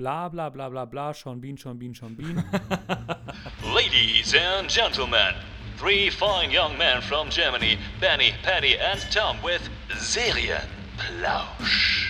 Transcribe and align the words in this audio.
bla 0.00 0.30
bla 0.30 0.48
bla 0.48 0.70
bla 0.70 0.86
bla, 0.86 1.12
Sean 1.12 1.40
Bean, 1.40 1.56
Sean 1.56 1.76
Bean, 1.76 1.92
Sean 1.92 2.14
Bean. 2.14 2.42
Ladies 3.74 4.34
and 4.34 4.66
gentlemen, 4.66 5.34
three 5.76 6.08
fine 6.08 6.50
young 6.50 6.78
men 6.78 7.02
from 7.02 7.28
Germany, 7.28 7.78
Benny, 8.00 8.32
Patty, 8.42 8.78
and 8.78 8.98
Tom 9.10 9.36
with 9.42 9.68
Serienplausch. 9.90 10.64
Prost! 10.96 12.09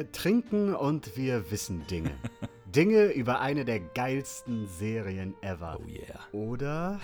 Wir 0.00 0.12
trinken 0.12 0.74
und 0.74 1.14
wir 1.18 1.50
wissen 1.50 1.86
Dinge. 1.86 2.12
Dinge 2.74 3.12
über 3.12 3.40
eine 3.40 3.66
der 3.66 3.80
geilsten 3.80 4.66
Serien 4.66 5.34
ever. 5.42 5.78
Oh 5.78 5.86
yeah. 5.86 6.20
Oder? 6.32 7.00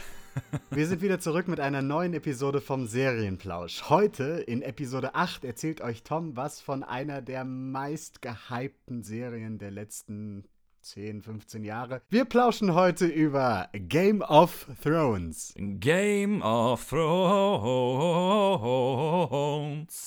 Wir 0.70 0.86
sind 0.86 1.02
wieder 1.02 1.18
zurück 1.18 1.46
mit 1.46 1.60
einer 1.60 1.82
neuen 1.82 2.14
Episode 2.14 2.62
vom 2.62 2.86
Serienplausch. 2.86 3.90
Heute 3.90 4.24
in 4.46 4.62
Episode 4.62 5.14
8 5.14 5.44
erzählt 5.44 5.82
euch 5.82 6.04
Tom 6.04 6.38
was 6.38 6.62
von 6.62 6.82
einer 6.82 7.20
der 7.20 7.44
meist 7.44 8.22
gehypten 8.22 9.02
Serien 9.02 9.58
der 9.58 9.72
letzten 9.72 10.48
10, 10.86 11.20
15 11.20 11.64
Jahre. 11.64 12.00
Wir 12.10 12.24
plauschen 12.24 12.72
heute 12.74 13.06
über 13.06 13.68
Game 13.72 14.22
of 14.22 14.68
Thrones. 14.80 15.52
Game 15.56 16.42
of 16.42 16.88
Thrones. 16.88 17.02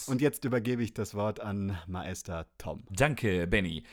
Und 0.07 0.21
jetzt 0.21 0.45
übergebe 0.45 0.81
ich 0.81 0.93
das 0.93 1.15
Wort 1.15 1.41
an 1.41 1.77
Maester 1.85 2.45
Tom. 2.57 2.85
Danke, 2.91 3.45
Benny. 3.45 3.83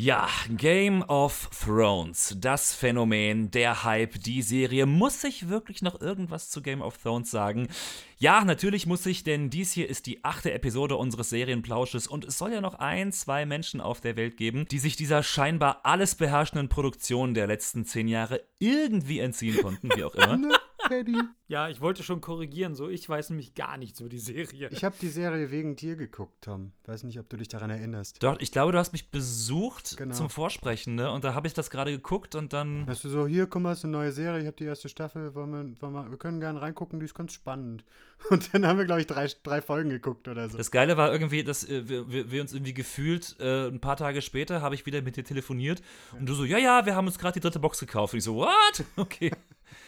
Ja, 0.00 0.28
Game 0.50 1.02
of 1.08 1.50
Thrones, 1.50 2.36
das 2.38 2.72
Phänomen, 2.72 3.50
der 3.50 3.82
Hype, 3.82 4.20
die 4.20 4.42
Serie. 4.42 4.86
Muss 4.86 5.24
ich 5.24 5.48
wirklich 5.48 5.82
noch 5.82 6.00
irgendwas 6.00 6.50
zu 6.50 6.62
Game 6.62 6.82
of 6.82 6.98
Thrones 6.98 7.32
sagen? 7.32 7.66
Ja, 8.16 8.44
natürlich 8.44 8.86
muss 8.86 9.04
ich, 9.06 9.24
denn 9.24 9.50
dies 9.50 9.72
hier 9.72 9.88
ist 9.88 10.06
die 10.06 10.22
achte 10.22 10.52
Episode 10.52 10.94
unseres 10.94 11.30
Serienplausches 11.30 12.06
und 12.06 12.24
es 12.24 12.38
soll 12.38 12.52
ja 12.52 12.60
noch 12.60 12.74
ein, 12.74 13.10
zwei 13.10 13.44
Menschen 13.44 13.80
auf 13.80 14.00
der 14.00 14.16
Welt 14.16 14.36
geben, 14.36 14.66
die 14.70 14.78
sich 14.78 14.94
dieser 14.94 15.24
scheinbar 15.24 15.80
alles 15.82 16.14
beherrschenden 16.14 16.68
Produktion 16.68 17.34
der 17.34 17.48
letzten 17.48 17.84
zehn 17.84 18.06
Jahre 18.06 18.44
irgendwie 18.60 19.18
entziehen 19.18 19.60
konnten, 19.60 19.88
wie 19.96 20.04
auch 20.04 20.14
immer. 20.14 20.38
Paddy. 20.78 21.18
Ja, 21.48 21.68
ich 21.70 21.80
wollte 21.80 22.02
schon 22.02 22.20
korrigieren, 22.20 22.74
so 22.74 22.88
ich 22.88 23.08
weiß 23.08 23.30
nämlich 23.30 23.54
gar 23.54 23.78
nichts 23.78 24.00
über 24.00 24.10
die 24.10 24.18
Serie. 24.18 24.68
Ich 24.70 24.84
habe 24.84 24.94
die 25.00 25.08
Serie 25.08 25.50
wegen 25.50 25.76
dir 25.76 25.96
geguckt, 25.96 26.42
Tom. 26.42 26.72
Weiß 26.84 27.02
nicht, 27.04 27.18
ob 27.18 27.28
du 27.30 27.38
dich 27.38 27.48
daran 27.48 27.70
erinnerst. 27.70 28.22
Doch, 28.22 28.38
ich 28.38 28.52
glaube, 28.52 28.72
du 28.72 28.78
hast 28.78 28.92
mich 28.92 29.10
besucht 29.10 29.96
Genau. 29.96 30.14
zum 30.14 30.28
Vorsprechen, 30.28 30.94
ne? 30.94 31.10
Und 31.10 31.24
da 31.24 31.32
habe 31.32 31.46
ich 31.46 31.54
das 31.54 31.70
gerade 31.70 31.90
geguckt 31.90 32.34
und 32.34 32.52
dann. 32.52 32.86
Weißt 32.86 33.02
du 33.02 33.08
so, 33.08 33.26
hier, 33.26 33.46
guck 33.46 33.62
mal, 33.62 33.72
ist 33.72 33.82
eine 33.84 33.92
neue 33.92 34.12
Serie, 34.12 34.40
ich 34.40 34.46
habe 34.46 34.56
die 34.56 34.64
erste 34.64 34.90
Staffel, 34.90 35.34
wollen 35.34 35.50
wir, 35.50 35.82
wollen 35.82 35.92
wir, 35.94 36.10
wir 36.10 36.18
können 36.18 36.38
gerne 36.40 36.60
reingucken, 36.60 37.00
die 37.00 37.06
ist 37.06 37.14
ganz 37.14 37.32
spannend. 37.32 37.84
Und 38.30 38.52
dann 38.52 38.66
haben 38.66 38.78
wir, 38.78 38.84
glaube 38.84 39.00
ich, 39.00 39.06
drei, 39.06 39.28
drei 39.44 39.62
Folgen 39.62 39.90
geguckt 39.90 40.26
oder 40.28 40.48
so. 40.48 40.58
Das 40.58 40.70
Geile 40.72 40.96
war 40.96 41.12
irgendwie, 41.12 41.44
dass 41.44 41.62
äh, 41.68 41.88
wir, 41.88 42.30
wir, 42.30 42.42
uns 42.42 42.52
irgendwie 42.52 42.74
gefühlt, 42.74 43.36
äh, 43.38 43.68
ein 43.68 43.80
paar 43.80 43.96
Tage 43.96 44.22
später 44.22 44.60
habe 44.60 44.74
ich 44.74 44.86
wieder 44.86 45.00
mit 45.02 45.16
dir 45.16 45.24
telefoniert 45.24 45.82
und 46.18 46.28
du 46.28 46.34
so, 46.34 46.44
ja, 46.44 46.58
ja, 46.58 46.84
wir 46.84 46.96
haben 46.96 47.06
uns 47.06 47.18
gerade 47.18 47.34
die 47.34 47.40
dritte 47.40 47.60
Box 47.60 47.78
gekauft. 47.78 48.12
Und 48.14 48.18
ich 48.18 48.24
so, 48.24 48.34
what? 48.34 48.48
Okay. 48.96 49.30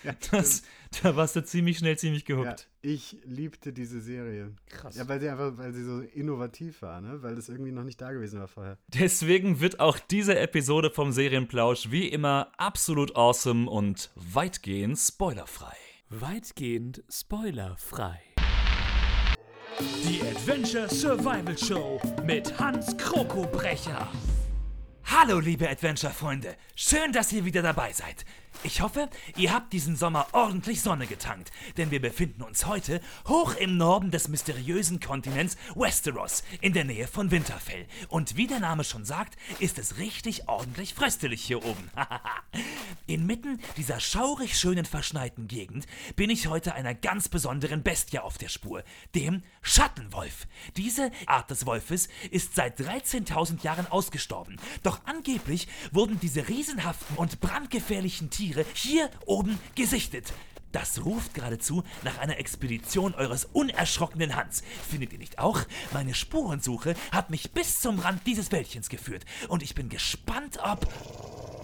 Ja, 0.04 0.14
Das, 0.30 0.62
da 1.02 1.16
warst 1.16 1.36
du 1.36 1.44
ziemlich 1.50 1.78
schnell 1.78 1.98
ziemlich 1.98 2.26
ja, 2.26 2.36
gehuckt. 2.36 2.68
ich 2.82 3.18
liebte 3.24 3.72
diese 3.72 4.00
Serie. 4.00 4.54
Krass. 4.66 4.96
Ja, 4.96 5.08
weil 5.08 5.20
sie 5.20 5.28
einfach, 5.28 5.56
weil 5.58 5.72
sie 5.72 5.84
so 5.84 6.00
innovativ 6.00 6.82
war, 6.82 7.00
ne? 7.00 7.22
Weil 7.22 7.34
das 7.34 7.48
irgendwie 7.48 7.72
noch 7.72 7.84
nicht 7.84 8.00
da 8.00 8.12
gewesen 8.12 8.40
war 8.40 8.48
vorher. 8.48 8.78
Deswegen 8.88 9.60
wird 9.60 9.80
auch 9.80 9.98
diese 9.98 10.38
Episode 10.38 10.90
vom 10.90 11.12
Serienplausch 11.12 11.90
wie 11.90 12.08
immer 12.08 12.52
absolut 12.56 13.16
awesome 13.16 13.68
und 13.68 14.10
weitgehend 14.14 14.98
spoilerfrei. 14.98 15.76
Weitgehend 16.08 17.02
spoilerfrei. 17.08 18.20
Die 20.04 20.20
Adventure 20.22 20.88
Survival 20.88 21.56
Show 21.56 22.00
mit 22.24 22.58
Hans 22.58 22.96
Krokobrecher. 22.96 24.08
Hallo, 25.04 25.40
liebe 25.40 25.68
Adventure-Freunde. 25.68 26.54
Schön, 26.76 27.12
dass 27.12 27.32
ihr 27.32 27.44
wieder 27.44 27.62
dabei 27.62 27.92
seid. 27.92 28.24
Ich 28.62 28.82
hoffe, 28.82 29.08
ihr 29.38 29.54
habt 29.54 29.72
diesen 29.72 29.96
Sommer 29.96 30.26
ordentlich 30.32 30.82
Sonne 30.82 31.06
getankt, 31.06 31.50
denn 31.78 31.90
wir 31.90 32.00
befinden 32.00 32.42
uns 32.42 32.66
heute 32.66 33.00
hoch 33.26 33.54
im 33.54 33.78
Norden 33.78 34.10
des 34.10 34.28
mysteriösen 34.28 35.00
Kontinents 35.00 35.56
Westeros, 35.74 36.44
in 36.60 36.74
der 36.74 36.84
Nähe 36.84 37.06
von 37.06 37.30
Winterfell. 37.30 37.86
Und 38.08 38.36
wie 38.36 38.46
der 38.46 38.60
Name 38.60 38.84
schon 38.84 39.06
sagt, 39.06 39.38
ist 39.60 39.78
es 39.78 39.96
richtig 39.96 40.46
ordentlich 40.46 40.92
fröstelig 40.92 41.42
hier 41.42 41.64
oben. 41.64 41.90
Inmitten 43.06 43.60
dieser 43.78 43.98
schaurig 43.98 44.58
schönen 44.58 44.84
verschneiten 44.84 45.48
Gegend 45.48 45.86
bin 46.16 46.28
ich 46.28 46.48
heute 46.48 46.74
einer 46.74 46.94
ganz 46.94 47.30
besonderen 47.30 47.82
Bestie 47.82 48.18
auf 48.18 48.36
der 48.36 48.48
Spur, 48.48 48.84
dem 49.14 49.42
Schattenwolf. 49.62 50.46
Diese 50.76 51.10
Art 51.24 51.50
des 51.50 51.64
Wolfes 51.64 52.08
ist 52.30 52.56
seit 52.56 52.78
13.000 52.78 53.62
Jahren 53.64 53.86
ausgestorben, 53.86 54.56
doch 54.82 55.00
angeblich 55.06 55.66
wurden 55.92 56.20
diese 56.20 56.46
riesenhaften 56.46 57.16
und 57.16 57.40
brandgefährlichen 57.40 58.28
Tiere 58.28 58.39
hier 58.74 59.10
oben 59.26 59.58
gesichtet. 59.74 60.32
Das 60.72 61.04
ruft 61.04 61.34
geradezu 61.34 61.82
nach 62.04 62.18
einer 62.18 62.38
Expedition 62.38 63.14
eures 63.14 63.44
unerschrockenen 63.44 64.36
Hans. 64.36 64.62
Findet 64.88 65.12
ihr 65.12 65.18
nicht 65.18 65.38
auch? 65.38 65.60
Meine 65.92 66.14
Spurensuche 66.14 66.94
hat 67.10 67.30
mich 67.30 67.50
bis 67.50 67.80
zum 67.80 67.98
Rand 67.98 68.26
dieses 68.26 68.52
Wäldchens 68.52 68.88
geführt 68.88 69.24
und 69.48 69.62
ich 69.62 69.74
bin 69.74 69.88
gespannt, 69.88 70.58
ob... 70.62 70.86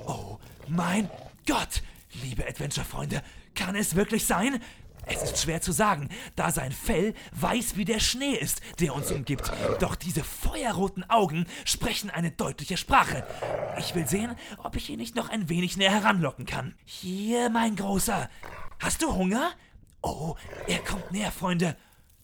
Oh 0.07 0.39
mein 0.69 1.09
Gott! 1.47 1.83
Liebe 2.23 2.47
Adventure-Freunde, 2.47 3.23
kann 3.55 3.77
es 3.77 3.95
wirklich 3.95 4.27
sein? 4.27 4.61
Es 5.07 5.23
ist 5.23 5.39
schwer 5.39 5.61
zu 5.61 5.73
sagen, 5.73 6.09
da 6.35 6.51
sein 6.51 6.73
Fell 6.73 7.15
weiß 7.33 7.77
wie 7.77 7.85
der 7.85 8.01
Schnee 8.01 8.35
ist, 8.35 8.61
der 8.81 8.95
uns 8.95 9.11
umgibt. 9.13 9.51
Doch 9.79 9.95
diese 9.95 10.25
feuerroten 10.25 11.09
Augen 11.09 11.47
sprechen 11.65 12.11
eine 12.11 12.33
deutliche 12.33 12.77
Sprache. 12.77 13.25
Ich 13.79 13.95
will 13.95 14.07
sehen, 14.07 14.35
ob 14.59 14.75
ich 14.75 14.91
ihn 14.91 14.99
nicht 14.99 15.15
noch 15.15 15.29
ein 15.29 15.49
wenig 15.49 15.77
näher 15.77 15.93
heranlocken 15.93 16.45
kann. 16.45 16.75
Hier, 16.85 17.51
mein 17.51 17.77
Großer. 17.77 18.29
Hast 18.81 19.03
du 19.03 19.15
Hunger? 19.15 19.53
Oh, 20.03 20.35
er 20.67 20.81
kommt 20.81 21.13
näher, 21.13 21.33
Freunde. 21.33 21.77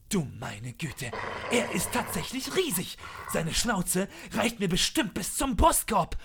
Du 0.09 0.29
meine 0.39 0.75
Güte, 0.75 1.11
er 1.51 1.73
ist 1.73 1.91
tatsächlich 1.93 2.55
riesig. 2.55 2.99
Seine 3.33 3.55
Schnauze 3.55 4.09
reicht 4.33 4.61
mir 4.61 4.69
bestimmt 4.69 5.15
bis 5.15 5.37
zum 5.37 5.57
Brustkorb. 5.57 6.19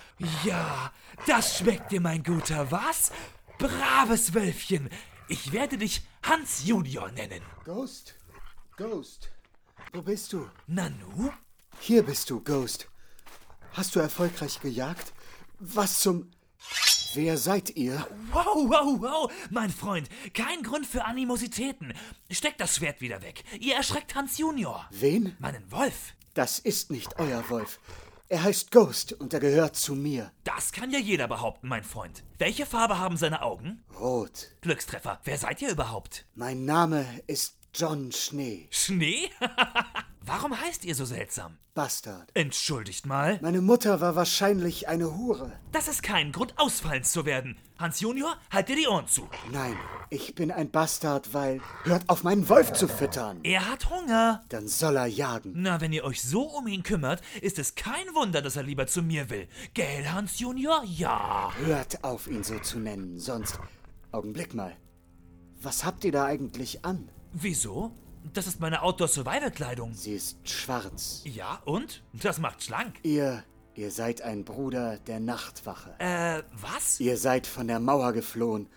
Ja, 0.43 0.91
das 1.25 1.59
schmeckt 1.59 1.91
dir, 1.91 2.01
mein 2.01 2.21
Guter, 2.21 2.69
was? 2.69 3.13
Braves 3.57 4.33
Wölfchen. 4.33 4.89
Ich 5.29 5.51
werde 5.51 5.77
dich 5.77 6.03
Hans 6.23 6.65
Junior 6.65 7.11
nennen. 7.11 7.41
Ghost? 7.65 8.15
Ghost? 8.77 9.29
Wo 9.91 10.01
bist 10.01 10.31
du? 10.31 10.49
Nanu? 10.67 11.31
Hier 11.81 12.03
bist 12.03 12.29
du, 12.29 12.41
Ghost. 12.41 12.87
Hast 13.73 13.95
du 13.95 13.99
erfolgreich 13.99 14.61
gejagt? 14.61 15.13
Was 15.59 15.99
zum... 15.99 16.31
Wer 17.13 17.37
seid 17.37 17.75
ihr? 17.75 18.07
Wow, 18.31 18.69
wow, 18.69 19.01
wow, 19.01 19.31
mein 19.49 19.69
Freund. 19.69 20.07
Kein 20.33 20.63
Grund 20.63 20.85
für 20.85 21.03
Animositäten. 21.03 21.93
Steck 22.31 22.57
das 22.57 22.75
Schwert 22.75 23.01
wieder 23.01 23.21
weg. 23.21 23.43
Ihr 23.59 23.75
erschreckt 23.75 24.15
Hans 24.15 24.37
Junior. 24.37 24.87
Wen? 24.91 25.35
Meinen 25.39 25.69
Wolf. 25.71 26.13
Das 26.35 26.59
ist 26.59 26.89
nicht 26.89 27.19
euer 27.19 27.49
Wolf. 27.49 27.79
Er 28.29 28.43
heißt 28.43 28.71
Ghost 28.71 29.13
und 29.13 29.33
er 29.33 29.39
gehört 29.39 29.77
zu 29.77 29.95
mir. 29.95 30.33
Das 30.43 30.73
kann 30.73 30.91
ja 30.91 30.99
jeder 30.99 31.29
behaupten, 31.29 31.69
mein 31.69 31.85
Freund. 31.85 32.23
Welche 32.37 32.65
Farbe 32.65 32.99
haben 32.99 33.15
seine 33.15 33.41
Augen? 33.41 33.85
Rot. 33.97 34.49
Glückstreffer. 34.59 35.21
Wer 35.23 35.37
seid 35.37 35.61
ihr 35.61 35.69
überhaupt? 35.71 36.25
Mein 36.35 36.65
Name 36.65 37.05
ist 37.27 37.55
John 37.73 38.11
Schnee. 38.11 38.67
Schnee? 38.69 39.29
Heißt 40.67 40.83
ihr 40.83 40.95
so 40.95 41.05
seltsam? 41.05 41.57
Bastard. 41.75 42.29
Entschuldigt 42.33 43.05
mal. 43.05 43.39
Meine 43.41 43.61
Mutter 43.61 44.01
war 44.01 44.17
wahrscheinlich 44.17 44.89
eine 44.89 45.15
Hure. 45.15 45.53
Das 45.71 45.87
ist 45.87 46.03
kein 46.03 46.33
Grund, 46.33 46.55
ausfallend 46.57 47.05
zu 47.05 47.25
werden. 47.25 47.57
Hans 47.79 48.01
Junior, 48.01 48.35
halt 48.51 48.67
dir 48.67 48.75
die 48.75 48.87
Ohren 48.87 49.07
zu. 49.07 49.29
Nein, 49.49 49.77
ich 50.09 50.35
bin 50.35 50.51
ein 50.51 50.69
Bastard, 50.69 51.33
weil... 51.33 51.61
Hört 51.85 52.09
auf, 52.09 52.23
meinen 52.23 52.49
Wolf 52.49 52.73
zu 52.73 52.89
füttern. 52.89 53.39
Er 53.43 53.71
hat 53.71 53.89
Hunger. 53.89 54.43
Dann 54.49 54.67
soll 54.67 54.97
er 54.97 55.05
jagen. 55.05 55.53
Na, 55.55 55.79
wenn 55.79 55.93
ihr 55.93 56.03
euch 56.03 56.21
so 56.21 56.41
um 56.41 56.67
ihn 56.67 56.83
kümmert, 56.83 57.21
ist 57.39 57.59
es 57.59 57.75
kein 57.75 58.13
Wunder, 58.13 58.41
dass 58.41 58.57
er 58.57 58.63
lieber 58.63 58.87
zu 58.87 59.01
mir 59.01 59.29
will. 59.29 59.47
Gell, 59.73 60.09
Hans 60.09 60.37
Junior? 60.39 60.83
Ja. 60.83 61.53
Hört 61.63 62.03
auf, 62.03 62.27
ihn 62.27 62.43
so 62.43 62.59
zu 62.59 62.77
nennen, 62.79 63.17
sonst... 63.19 63.57
Augenblick 64.11 64.53
mal. 64.53 64.75
Was 65.61 65.85
habt 65.85 66.03
ihr 66.03 66.11
da 66.11 66.25
eigentlich 66.25 66.83
an? 66.83 67.09
Wieso? 67.31 67.93
Das 68.33 68.47
ist 68.47 68.59
meine 68.59 68.81
Outdoor-Survival-Kleidung. 68.81 69.93
Sie 69.93 70.13
ist 70.13 70.37
schwarz. 70.47 71.21
Ja, 71.25 71.61
und? 71.65 72.03
Das 72.13 72.39
macht 72.39 72.63
schlank. 72.63 72.95
Ihr... 73.03 73.43
Ihr 73.75 73.91
seid 73.91 74.23
ein 74.23 74.43
Bruder 74.43 74.97
der 74.97 75.19
Nachtwache. 75.19 75.93
Äh, 75.99 76.41
was? 76.59 76.99
Ihr 76.99 77.15
seid 77.15 77.45
von 77.45 77.67
der 77.67 77.79
Mauer 77.79 78.11
geflohen 78.11 78.67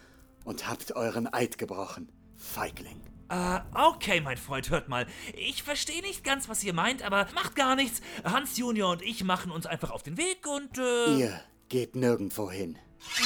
und 0.44 0.69
habt 0.69 0.94
euren 0.94 1.26
Eid 1.32 1.56
gebrochen. 1.56 2.12
Feigling. 2.37 3.00
Äh, 3.31 3.61
okay, 3.73 4.20
mein 4.20 4.37
Freund, 4.37 4.69
hört 4.69 4.91
mal. 4.91 5.06
Ich 5.32 5.62
verstehe 5.62 6.02
nicht 6.02 6.23
ganz, 6.23 6.50
was 6.50 6.62
ihr 6.64 6.75
meint, 6.75 7.02
aber 7.02 7.26
macht 7.35 7.56
gar 7.56 7.76
nichts. 7.76 8.02
Hans 8.25 8.58
Junior 8.58 8.91
und 8.93 9.00
ich 9.00 9.25
machen 9.25 9.50
uns 9.50 9.64
einfach 9.64 9.91
auf 9.91 10.02
den 10.02 10.19
Weg 10.19 10.47
und, 10.47 10.76
äh, 10.76 11.17
Ihr 11.19 11.41
geht 11.70 11.97
nirgendwo 11.97 12.50
hin. 12.50 12.76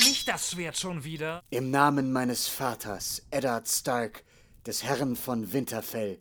nicht 0.05 0.29
das 0.29 0.53
Schwert 0.53 0.77
schon 0.79 1.03
wieder. 1.03 1.43
Im 1.51 1.73
Namen 1.73 2.13
meines 2.13 2.47
Vaters, 2.47 3.27
Eddard 3.33 3.67
Stark, 3.67 4.23
des 4.67 4.83
Herren 4.83 5.17
von 5.17 5.53
Winterfell, 5.53 6.19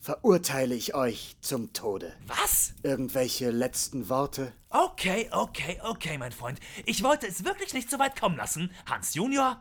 verurteile 0.00 0.74
ich 0.74 0.94
euch 0.94 1.36
zum 1.40 1.72
Tode. 1.72 2.14
Was? 2.26 2.74
Irgendwelche 2.82 3.50
letzten 3.50 4.08
Worte? 4.08 4.52
Okay, 4.70 5.28
okay, 5.32 5.80
okay, 5.82 6.18
mein 6.18 6.32
Freund. 6.32 6.60
Ich 6.84 7.02
wollte 7.02 7.26
es 7.26 7.44
wirklich 7.44 7.72
nicht 7.72 7.90
so 7.90 7.98
weit 7.98 8.18
kommen 8.20 8.36
lassen. 8.36 8.70
Hans 8.86 9.14
Junior? 9.14 9.60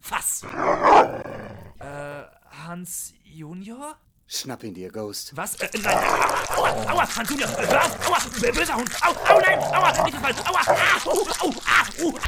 Fass. 0.00 0.42
äh, 1.78 2.22
Hans 2.64 3.12
Junior? 3.24 3.96
Schnapp 4.26 4.64
ihn 4.64 4.74
dir, 4.74 4.90
Ghost. 4.90 5.36
Was? 5.36 5.56
Äh, 5.56 5.68
nein, 5.74 5.82
nein. 5.84 6.10
Aua, 6.56 6.90
aua, 6.90 7.16
Hans 7.16 7.28
Junior. 7.28 7.48
Auf, 7.48 8.08
aua, 8.08 8.52
böser 8.52 8.76
Hund. 8.76 8.90
Au, 9.02 9.12
au, 9.12 9.40
nein, 9.40 9.58
aua, 9.58 10.04
nicht 10.04 10.14
gefallen. 10.16 10.36
Aua, 10.46 10.60
ah, 10.66 11.00
au, 11.04 11.28
au, 11.40 11.54
ah, 11.66 12.02
uh. 12.02 12.18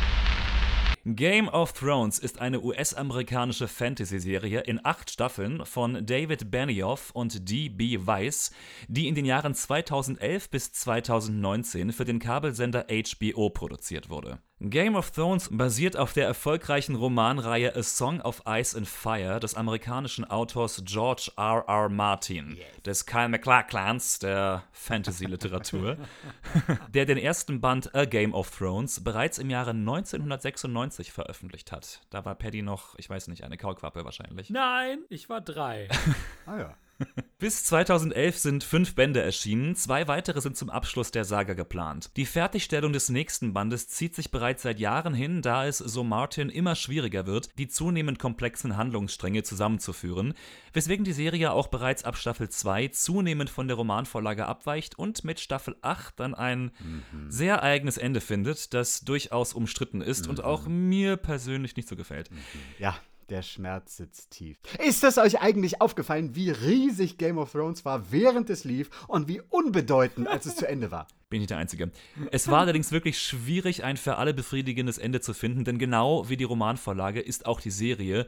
Game 1.16 1.48
of 1.48 1.72
Thrones 1.72 2.18
ist 2.18 2.38
eine 2.38 2.60
US-amerikanische 2.60 3.68
Fantasy-Serie 3.68 4.60
in 4.60 4.80
acht 4.84 5.10
Staffeln 5.10 5.64
von 5.64 6.04
David 6.04 6.50
Benioff 6.50 7.10
und 7.12 7.48
D.B. 7.48 8.06
Weiss, 8.06 8.50
die 8.88 9.08
in 9.08 9.14
den 9.14 9.24
Jahren 9.24 9.54
2011 9.54 10.50
bis 10.50 10.72
2019 10.72 11.92
für 11.92 12.04
den 12.04 12.18
Kabelsender 12.18 12.86
HBO 12.88 13.48
produziert 13.50 14.10
wurde. 14.10 14.40
Game 14.60 14.96
of 14.96 15.12
Thrones 15.12 15.50
basiert 15.52 15.96
auf 15.96 16.12
der 16.12 16.26
erfolgreichen 16.26 16.96
Romanreihe 16.96 17.76
A 17.76 17.82
Song 17.84 18.20
of 18.20 18.42
Ice 18.44 18.76
and 18.76 18.88
Fire 18.88 19.38
des 19.38 19.54
amerikanischen 19.54 20.24
Autors 20.24 20.82
George 20.84 21.30
R. 21.36 21.64
R. 21.68 21.88
Martin, 21.88 22.58
des 22.84 23.06
Kyle 23.06 23.28
MacLachlan's 23.28 24.18
der 24.18 24.64
Fantasy-Literatur, 24.72 25.96
der 26.92 27.06
den 27.06 27.18
ersten 27.18 27.60
Band 27.60 27.94
A 27.94 28.04
Game 28.04 28.34
of 28.34 28.50
Thrones 28.50 29.04
bereits 29.04 29.38
im 29.38 29.48
Jahre 29.48 29.70
1996 29.70 31.12
veröffentlicht 31.12 31.70
hat. 31.70 32.00
Da 32.10 32.24
war 32.24 32.34
Paddy 32.34 32.62
noch, 32.62 32.96
ich 32.98 33.08
weiß 33.08 33.28
nicht, 33.28 33.44
eine 33.44 33.58
Kaulquappe 33.58 34.04
wahrscheinlich. 34.04 34.50
Nein, 34.50 35.04
ich 35.08 35.28
war 35.28 35.40
drei. 35.40 35.88
Ah 36.46 36.56
ja. 36.56 36.74
Bis 37.38 37.64
2011 37.66 38.38
sind 38.38 38.64
fünf 38.64 38.96
Bände 38.96 39.22
erschienen, 39.22 39.76
zwei 39.76 40.08
weitere 40.08 40.40
sind 40.40 40.56
zum 40.56 40.70
Abschluss 40.70 41.12
der 41.12 41.24
Saga 41.24 41.54
geplant. 41.54 42.10
Die 42.16 42.26
Fertigstellung 42.26 42.92
des 42.92 43.08
nächsten 43.08 43.52
Bandes 43.52 43.86
zieht 43.86 44.16
sich 44.16 44.32
bereits 44.32 44.64
seit 44.64 44.80
Jahren 44.80 45.14
hin, 45.14 45.40
da 45.40 45.64
es, 45.66 45.78
so 45.78 46.02
Martin, 46.02 46.48
immer 46.48 46.74
schwieriger 46.74 47.26
wird, 47.26 47.56
die 47.56 47.68
zunehmend 47.68 48.18
komplexen 48.18 48.76
Handlungsstränge 48.76 49.44
zusammenzuführen, 49.44 50.34
weswegen 50.72 51.04
die 51.04 51.12
Serie 51.12 51.52
auch 51.52 51.68
bereits 51.68 52.02
ab 52.02 52.16
Staffel 52.16 52.48
2 52.48 52.88
zunehmend 52.88 53.50
von 53.50 53.68
der 53.68 53.76
Romanvorlage 53.76 54.46
abweicht 54.46 54.98
und 54.98 55.22
mit 55.22 55.38
Staffel 55.38 55.76
8 55.80 56.18
dann 56.18 56.34
ein 56.34 56.72
sehr 57.28 57.62
eigenes 57.62 57.98
Ende 57.98 58.20
findet, 58.20 58.74
das 58.74 59.02
durchaus 59.02 59.52
umstritten 59.52 60.00
ist 60.00 60.26
und 60.26 60.42
auch 60.42 60.66
mir 60.66 61.16
persönlich 61.16 61.76
nicht 61.76 61.88
so 61.88 61.94
gefällt. 61.94 62.30
Ja, 62.80 62.96
der 63.30 63.42
Schmerz 63.42 63.96
sitzt 63.96 64.30
tief. 64.30 64.58
Ist 64.84 65.04
es 65.04 65.18
euch 65.18 65.40
eigentlich 65.40 65.80
aufgefallen, 65.80 66.34
wie 66.34 66.50
riesig 66.50 67.18
Game 67.18 67.38
of 67.38 67.52
Thrones 67.52 67.84
war, 67.84 68.10
während 68.10 68.50
es 68.50 68.64
lief 68.64 68.90
und 69.06 69.28
wie 69.28 69.40
unbedeutend, 69.50 70.28
als 70.28 70.46
es 70.46 70.56
zu 70.56 70.66
Ende 70.66 70.90
war? 70.90 71.06
Bin 71.30 71.42
ich 71.42 71.46
der 71.46 71.58
Einzige. 71.58 71.90
Es 72.30 72.48
war 72.48 72.60
allerdings 72.60 72.90
wirklich 72.90 73.20
schwierig, 73.20 73.84
ein 73.84 73.98
für 73.98 74.16
alle 74.16 74.32
befriedigendes 74.32 74.96
Ende 74.96 75.20
zu 75.20 75.34
finden, 75.34 75.64
denn 75.64 75.78
genau 75.78 76.28
wie 76.30 76.38
die 76.38 76.44
Romanvorlage 76.44 77.20
ist 77.20 77.44
auch 77.44 77.60
die 77.60 77.70
Serie 77.70 78.26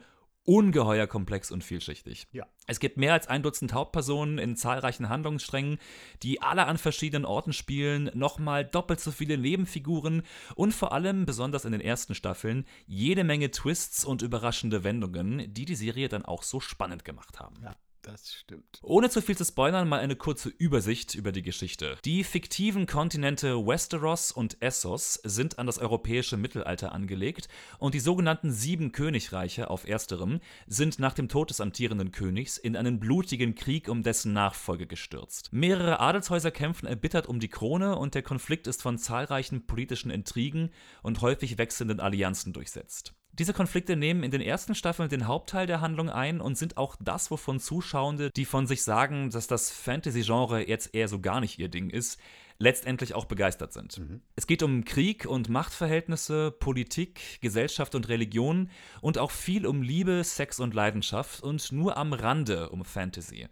ungeheuer 0.51 1.07
komplex 1.07 1.53
und 1.53 1.63
vielschichtig. 1.63 2.27
Ja. 2.33 2.45
Es 2.67 2.81
gibt 2.81 2.97
mehr 2.97 3.13
als 3.13 3.29
ein 3.29 3.45
Dutzend 3.45 3.73
Hauptpersonen 3.73 4.39
in 4.39 4.57
zahlreichen 4.57 5.09
Handlungssträngen, 5.09 5.79
die 6.25 6.43
alle 6.43 6.67
an 6.67 6.77
verschiedenen 6.77 7.25
Orten 7.25 7.53
spielen, 7.53 8.11
nochmal 8.15 8.65
doppelt 8.65 8.99
so 8.99 9.13
viele 9.13 9.39
Nebenfiguren 9.39 10.23
und 10.57 10.75
vor 10.75 10.93
allem, 10.93 11.25
besonders 11.25 11.65
in 11.65 11.71
den 11.71 11.81
ersten 11.81 12.17
Staffeln, 12.17 12.67
jede 12.85 13.23
Menge 13.23 13.53
Twists 13.53 14.05
und 14.05 14.23
überraschende 14.23 14.83
Wendungen, 14.83 15.55
die 15.55 15.67
die 15.67 15.77
Serie 15.77 16.09
dann 16.09 16.25
auch 16.25 16.43
so 16.43 16.59
spannend 16.59 17.05
gemacht 17.05 17.39
haben. 17.39 17.55
Ja, 17.63 17.77
das 18.03 18.33
stimmt. 18.33 18.81
Ohne 18.83 19.11
zu 19.11 19.21
viel 19.21 19.37
zu 19.37 19.45
spoilern, 19.45 19.89
mal 19.89 20.01
eine 20.01 20.17
kurze 20.17 20.49
Übersicht 20.49 21.15
über 21.15 21.33
die 21.33 21.43
Geschichte. 21.43 21.97
Die 22.05 22.25
fiktiven 22.25 22.87
Kontinente 22.87 23.55
Westeros 23.67 24.33
und 24.33 24.61
Essos 24.63 25.15
sind 25.25 25.59
an 25.59 25.67
das 25.67 25.79
europäische 25.79 26.37
Mittelalter 26.37 26.93
angelegt 26.93 27.49
und 27.79 27.95
die 27.95 28.01
sogenannten 28.01 28.53
Sieben 28.53 28.93
Königreiche 28.93 29.71
auf 29.71 29.87
ersterem 29.87 30.41
sind 30.67 30.99
nach 30.99 31.15
dem 31.15 31.29
Tod 31.29 31.51
des 31.51 31.61
amtierenden 31.61 32.13
Königs 32.13 32.57
in 32.57 32.77
einen 32.77 33.01
blutigen 33.01 33.55
Krieg 33.55 33.89
um 33.89 34.03
dessen 34.03 34.33
Nachfolge 34.33 34.87
gestürzt. 34.87 35.53
Mehrere 35.53 36.01
Adelshäuser 36.01 36.51
kämpfen 36.51 36.87
erbittert 36.87 37.27
um 37.27 37.41
die 37.41 37.49
Krone 37.49 37.97
und 37.97 38.15
der 38.15 38.23
Konflikt 38.23 38.67
ist 38.67 38.83
von 38.83 38.99
zahlreichen 38.99 39.67
politischen 39.67 40.11
Intrigen 40.11 40.71
und 41.03 41.21
häufig 41.21 41.59
wechselnden 41.59 42.01
Allianzen 42.01 42.53
durchsetzt. 42.53 43.15
Diese 43.33 43.53
Konflikte 43.55 43.97
nehmen 43.97 44.23
in 44.23 44.31
den 44.31 44.41
ersten 44.41 44.75
Staffeln 44.75 45.09
den 45.09 45.27
Hauptteil 45.27 45.67
der 45.67 45.81
Handlung 45.81 46.11
ein 46.11 46.41
und 46.41 46.59
sind 46.59 46.77
auch 46.77 46.97
das, 47.01 47.31
wovon 47.31 47.61
Zuschauende, 47.61 48.31
die 48.31 48.45
von 48.45 48.67
sich 48.67 48.83
sagen, 48.83 49.31
dass 49.31 49.47
das 49.47 49.71
Fantasy-Genre 49.71 50.69
jetzt 50.69 50.95
eher 50.95 51.09
so 51.09 51.21
gar 51.21 51.41
nicht 51.41 51.59
ihr 51.59 51.69
Ding 51.69 51.91
ist, 51.91 52.21
letztendlich 52.59 53.15
auch 53.15 53.25
begeistert 53.25 53.73
sind. 53.73 54.01
Es 54.37 54.47
geht 54.47 54.63
um 54.63 54.85
Krieg 54.85 55.25
und 55.27 55.49
Machtverhältnisse, 55.49 56.51
Politik, 56.51 57.41
Gesellschaft 57.41 57.95
und 57.95 58.09
Religion 58.09 58.69
und 59.01 59.17
auch 59.17 59.31
viel 59.31 59.67
um 59.67 59.83
Liebe, 59.83 60.23
Sex 60.23 60.61
und 60.61 60.75
Leidenschaft 60.75 61.43
und 61.43 61.73
nur 61.73 61.97
am 61.97 62.13
Rande 62.13 62.69
um 62.69 62.85
Fantasy. 62.85 63.49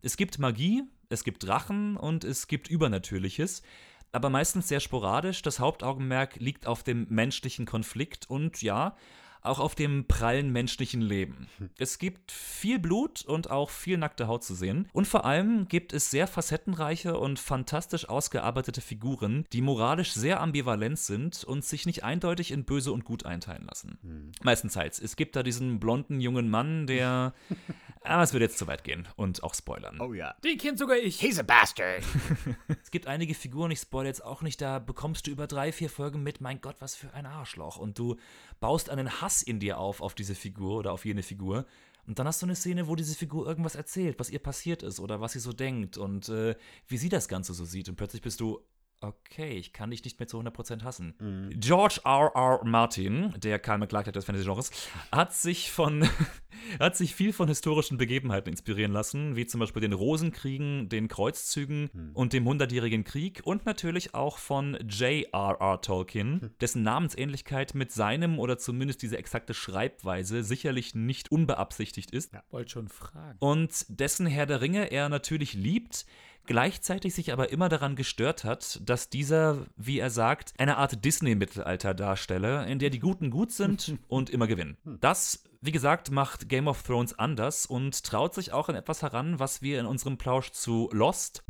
Es 0.00 0.16
gibt 0.16 0.38
Magie, 0.38 0.84
es 1.08 1.24
gibt 1.24 1.46
Drachen 1.46 1.96
und 1.96 2.22
es 2.24 2.46
gibt 2.46 2.68
Übernatürliches, 2.68 3.62
aber 4.12 4.30
meistens 4.30 4.68
sehr 4.68 4.80
sporadisch. 4.80 5.42
Das 5.42 5.58
Hauptaugenmerk 5.58 6.36
liegt 6.36 6.66
auf 6.66 6.82
dem 6.82 7.06
menschlichen 7.08 7.66
Konflikt 7.66 8.28
und 8.28 8.62
ja, 8.62 8.96
auch 9.42 9.58
auf 9.58 9.74
dem 9.74 10.06
prallen 10.06 10.50
menschlichen 10.50 11.00
Leben. 11.00 11.48
Es 11.78 11.98
gibt 11.98 12.30
viel 12.30 12.78
Blut 12.78 13.24
und 13.24 13.50
auch 13.50 13.70
viel 13.70 13.98
nackte 13.98 14.28
Haut 14.28 14.44
zu 14.44 14.54
sehen. 14.54 14.88
Und 14.92 15.06
vor 15.06 15.24
allem 15.24 15.68
gibt 15.68 15.92
es 15.92 16.10
sehr 16.10 16.26
facettenreiche 16.26 17.18
und 17.18 17.38
fantastisch 17.38 18.08
ausgearbeitete 18.08 18.80
Figuren, 18.80 19.44
die 19.52 19.62
moralisch 19.62 20.12
sehr 20.12 20.40
ambivalent 20.40 20.98
sind 20.98 21.44
und 21.44 21.64
sich 21.64 21.86
nicht 21.86 22.04
eindeutig 22.04 22.50
in 22.50 22.64
böse 22.64 22.92
und 22.92 23.04
gut 23.04 23.26
einteilen 23.26 23.66
lassen. 23.66 24.32
Meistenteils. 24.42 25.00
Es 25.00 25.16
gibt 25.16 25.36
da 25.36 25.42
diesen 25.42 25.80
blonden 25.80 26.20
jungen 26.20 26.48
Mann, 26.48 26.86
der. 26.86 27.34
Aber 28.02 28.22
es 28.22 28.32
würde 28.32 28.44
jetzt 28.44 28.58
zu 28.58 28.66
weit 28.66 28.84
gehen 28.84 29.08
und 29.16 29.42
auch 29.42 29.54
spoilern. 29.54 30.00
Oh 30.00 30.14
ja. 30.14 30.34
Den 30.44 30.58
kennt 30.58 30.78
sogar 30.78 30.96
ich. 30.96 31.20
He's 31.20 31.38
a 31.38 31.42
bastard. 31.42 32.02
Es 32.82 32.90
gibt 32.90 33.06
einige 33.06 33.34
Figuren, 33.34 33.70
ich 33.70 33.80
spoilere 33.80 34.08
jetzt 34.08 34.24
auch 34.24 34.42
nicht, 34.42 34.60
da 34.60 34.78
bekommst 34.78 35.26
du 35.26 35.30
über 35.30 35.46
drei, 35.46 35.72
vier 35.72 35.88
Folgen 35.88 36.22
mit, 36.22 36.40
mein 36.40 36.60
Gott, 36.60 36.76
was 36.80 36.94
für 36.94 37.12
ein 37.14 37.26
Arschloch. 37.26 37.76
Und 37.76 37.98
du 37.98 38.16
baust 38.60 38.90
einen 38.90 39.20
Hass 39.20 39.31
in 39.40 39.60
dir 39.60 39.78
auf, 39.78 40.02
auf 40.02 40.14
diese 40.14 40.34
Figur 40.34 40.78
oder 40.78 40.92
auf 40.92 41.06
jene 41.06 41.22
Figur. 41.22 41.64
Und 42.06 42.18
dann 42.18 42.26
hast 42.26 42.42
du 42.42 42.46
eine 42.46 42.56
Szene, 42.56 42.88
wo 42.88 42.96
diese 42.96 43.14
Figur 43.14 43.46
irgendwas 43.46 43.76
erzählt, 43.76 44.18
was 44.18 44.28
ihr 44.28 44.40
passiert 44.40 44.82
ist 44.82 45.00
oder 45.00 45.20
was 45.20 45.32
sie 45.32 45.38
so 45.38 45.52
denkt 45.52 45.96
und 45.96 46.28
äh, 46.28 46.56
wie 46.88 46.98
sie 46.98 47.08
das 47.08 47.28
Ganze 47.28 47.54
so 47.54 47.64
sieht. 47.64 47.88
Und 47.88 47.96
plötzlich 47.96 48.22
bist 48.22 48.40
du, 48.40 48.60
okay, 49.02 49.50
ich 49.50 49.72
kann 49.72 49.90
dich 49.90 50.04
nicht 50.04 50.18
mehr 50.18 50.26
zu 50.26 50.38
100% 50.40 50.82
hassen. 50.82 51.50
George 51.56 52.00
R. 52.04 52.32
R. 52.34 52.60
Martin, 52.64 53.34
der 53.38 53.58
Karl 53.58 53.78
McLachlan 53.78 54.12
des 54.12 54.24
Fantasy-Genres, 54.24 54.70
hat 55.10 55.32
sich 55.34 55.70
von 55.70 56.08
hat 56.80 56.96
sich 56.96 57.14
viel 57.14 57.32
von 57.32 57.48
historischen 57.48 57.98
Begebenheiten 57.98 58.50
inspirieren 58.50 58.92
lassen, 58.92 59.36
wie 59.36 59.46
zum 59.46 59.60
Beispiel 59.60 59.80
den 59.82 59.92
Rosenkriegen, 59.92 60.88
den 60.88 61.08
Kreuzzügen 61.08 61.90
und 62.14 62.32
dem 62.32 62.46
Hundertjährigen 62.46 63.04
Krieg 63.04 63.40
und 63.44 63.66
natürlich 63.66 64.14
auch 64.14 64.38
von 64.38 64.78
J.R.R. 64.88 65.80
Tolkien, 65.80 66.54
dessen 66.60 66.82
Namensähnlichkeit 66.82 67.74
mit 67.74 67.92
seinem 67.92 68.38
oder 68.38 68.58
zumindest 68.58 69.02
diese 69.02 69.16
exakte 69.18 69.54
Schreibweise 69.54 70.44
sicherlich 70.44 70.94
nicht 70.94 71.30
unbeabsichtigt 71.32 72.10
ist 72.10 72.32
Wollte 72.50 72.70
schon 72.70 72.88
fragen. 72.88 73.38
und 73.40 73.84
dessen 73.88 74.26
Herr 74.26 74.46
der 74.46 74.60
Ringe 74.60 74.90
er 74.90 75.08
natürlich 75.08 75.54
liebt, 75.54 76.06
gleichzeitig 76.46 77.14
sich 77.14 77.32
aber 77.32 77.50
immer 77.50 77.68
daran 77.68 77.96
gestört 77.96 78.44
hat, 78.44 78.80
dass 78.84 79.08
dieser, 79.08 79.58
wie 79.76 79.98
er 79.98 80.10
sagt, 80.10 80.54
eine 80.58 80.76
Art 80.76 81.04
Disney-Mittelalter 81.04 81.94
darstelle, 81.94 82.66
in 82.66 82.78
der 82.78 82.90
die 82.90 82.98
Guten 82.98 83.30
gut 83.30 83.52
sind 83.52 83.98
und 84.08 84.30
immer 84.30 84.46
gewinnen. 84.46 84.76
Das, 84.84 85.44
wie 85.60 85.72
gesagt, 85.72 86.10
macht 86.10 86.48
Game 86.48 86.68
of 86.68 86.82
Thrones 86.82 87.18
anders 87.18 87.66
und 87.66 88.04
traut 88.04 88.34
sich 88.34 88.52
auch 88.52 88.68
an 88.68 88.74
etwas 88.74 89.02
heran, 89.02 89.38
was 89.38 89.62
wir 89.62 89.80
in 89.80 89.86
unserem 89.86 90.18
Plausch 90.18 90.50
zu 90.50 90.88
Lost 90.92 91.44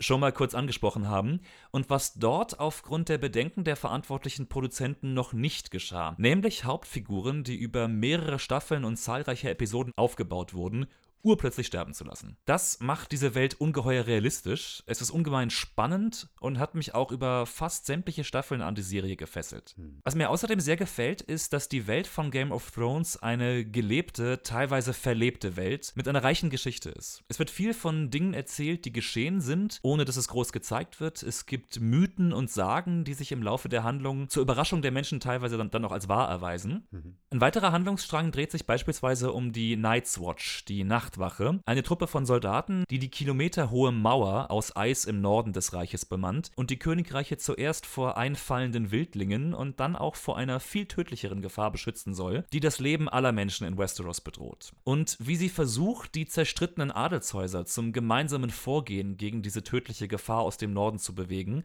schon 0.00 0.20
mal 0.20 0.32
kurz 0.32 0.54
angesprochen 0.54 1.08
haben 1.08 1.40
und 1.70 1.90
was 1.90 2.14
dort 2.14 2.60
aufgrund 2.60 3.08
der 3.08 3.18
Bedenken 3.18 3.64
der 3.64 3.76
verantwortlichen 3.76 4.48
Produzenten 4.48 5.14
noch 5.14 5.32
nicht 5.32 5.70
geschah, 5.70 6.14
nämlich 6.18 6.64
Hauptfiguren, 6.64 7.44
die 7.44 7.56
über 7.56 7.88
mehrere 7.88 8.38
Staffeln 8.38 8.84
und 8.84 8.96
zahlreiche 8.96 9.50
Episoden 9.50 9.92
aufgebaut 9.96 10.54
wurden, 10.54 10.86
urplötzlich 11.24 11.66
sterben 11.66 11.94
zu 11.94 12.04
lassen. 12.04 12.36
Das 12.44 12.80
macht 12.80 13.12
diese 13.12 13.34
Welt 13.34 13.54
ungeheuer 13.60 14.06
realistisch, 14.06 14.82
es 14.86 15.00
ist 15.00 15.10
ungemein 15.10 15.50
spannend 15.50 16.28
und 16.40 16.58
hat 16.58 16.74
mich 16.74 16.94
auch 16.94 17.10
über 17.10 17.46
fast 17.46 17.86
sämtliche 17.86 18.24
Staffeln 18.24 18.62
an 18.62 18.74
die 18.74 18.82
Serie 18.82 19.16
gefesselt. 19.16 19.74
Was 20.04 20.14
mir 20.14 20.30
außerdem 20.30 20.60
sehr 20.60 20.76
gefällt, 20.76 21.22
ist, 21.22 21.52
dass 21.52 21.68
die 21.68 21.86
Welt 21.86 22.06
von 22.06 22.30
Game 22.30 22.52
of 22.52 22.70
Thrones 22.70 23.16
eine 23.16 23.64
gelebte, 23.64 24.42
teilweise 24.42 24.92
verlebte 24.92 25.56
Welt 25.56 25.92
mit 25.94 26.06
einer 26.06 26.22
reichen 26.22 26.50
Geschichte 26.50 26.90
ist. 26.90 27.24
Es 27.28 27.38
wird 27.38 27.50
viel 27.50 27.74
von 27.74 28.10
Dingen 28.10 28.34
erzählt, 28.34 28.84
die 28.84 28.92
geschehen 28.92 29.40
sind, 29.40 29.80
ohne 29.82 30.04
dass 30.04 30.16
es 30.16 30.28
groß 30.28 30.52
gezeigt 30.52 31.00
wird. 31.00 31.22
Es 31.22 31.46
gibt 31.46 31.80
Mythen 31.80 32.32
und 32.32 32.50
Sagen, 32.50 33.04
die 33.04 33.14
sich 33.14 33.32
im 33.32 33.42
Laufe 33.42 33.68
der 33.68 33.84
Handlung 33.84 34.28
zur 34.28 34.42
Überraschung 34.42 34.82
der 34.82 34.92
Menschen 34.92 35.20
teilweise 35.20 35.56
dann, 35.56 35.70
dann 35.70 35.84
auch 35.84 35.92
als 35.92 36.08
wahr 36.08 36.28
erweisen. 36.28 36.86
Ein 37.30 37.40
weiterer 37.40 37.72
Handlungsstrang 37.72 38.32
dreht 38.32 38.50
sich 38.52 38.66
beispielsweise 38.66 39.32
um 39.32 39.52
die 39.52 39.76
Night's 39.76 40.20
Watch, 40.20 40.64
die 40.66 40.84
Nachtwache, 41.14 41.60
eine 41.64 41.82
Truppe 41.82 42.06
von 42.06 42.26
Soldaten, 42.26 42.84
die 42.90 42.98
die 42.98 43.08
kilometerhohe 43.08 43.92
Mauer 43.92 44.50
aus 44.50 44.74
Eis 44.74 45.04
im 45.04 45.20
Norden 45.20 45.52
des 45.52 45.72
Reiches 45.72 46.04
bemannt 46.04 46.50
und 46.56 46.70
die 46.70 46.78
Königreiche 46.78 47.36
zuerst 47.36 47.86
vor 47.86 48.16
einfallenden 48.16 48.90
Wildlingen 48.90 49.54
und 49.54 49.80
dann 49.80 49.96
auch 49.96 50.16
vor 50.16 50.36
einer 50.36 50.60
viel 50.60 50.86
tödlicheren 50.86 51.40
Gefahr 51.40 51.70
beschützen 51.70 52.14
soll, 52.14 52.44
die 52.52 52.60
das 52.60 52.80
Leben 52.80 53.08
aller 53.08 53.32
Menschen 53.32 53.66
in 53.66 53.78
Westeros 53.78 54.20
bedroht. 54.20 54.72
Und 54.82 55.16
wie 55.20 55.36
sie 55.36 55.48
versucht, 55.48 56.14
die 56.14 56.26
zerstrittenen 56.26 56.90
Adelshäuser 56.90 57.64
zum 57.64 57.92
gemeinsamen 57.92 58.50
Vorgehen 58.50 59.16
gegen 59.16 59.42
diese 59.42 59.62
tödliche 59.62 60.08
Gefahr 60.08 60.40
aus 60.40 60.56
dem 60.56 60.72
Norden 60.72 60.98
zu 60.98 61.14
bewegen, 61.14 61.64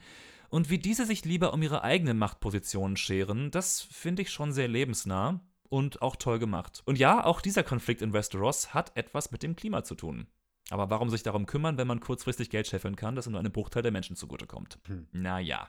und 0.51 0.71
wie 0.71 0.79
diese 0.79 1.05
sich 1.05 1.25
lieber 1.25 1.53
um 1.53 1.61
ihre 1.61 1.83
eigenen 1.83 2.17
Machtpositionen 2.17 2.97
scheren, 2.97 3.51
das 3.51 3.81
finde 3.91 4.23
ich 4.23 4.31
schon 4.31 4.51
sehr 4.51 4.67
lebensnah 4.67 5.39
und 5.69 6.01
auch 6.01 6.15
toll 6.15 6.39
gemacht. 6.39 6.81
Und 6.85 6.99
ja, 6.99 7.23
auch 7.23 7.41
dieser 7.41 7.63
Konflikt 7.63 8.01
in 8.01 8.13
Westeros 8.13 8.73
hat 8.73 8.95
etwas 8.97 9.31
mit 9.31 9.43
dem 9.43 9.55
Klima 9.55 9.83
zu 9.83 9.95
tun. 9.95 10.27
Aber 10.69 10.89
warum 10.89 11.09
sich 11.09 11.23
darum 11.23 11.45
kümmern, 11.45 11.77
wenn 11.77 11.87
man 11.87 11.99
kurzfristig 11.99 12.49
Geld 12.49 12.67
scheffeln 12.67 12.95
kann, 12.95 13.15
das 13.15 13.27
nur 13.27 13.39
einem 13.39 13.51
Bruchteil 13.51 13.81
der 13.81 13.91
Menschen 13.91 14.15
zugutekommt? 14.15 14.79
Naja. 15.11 15.67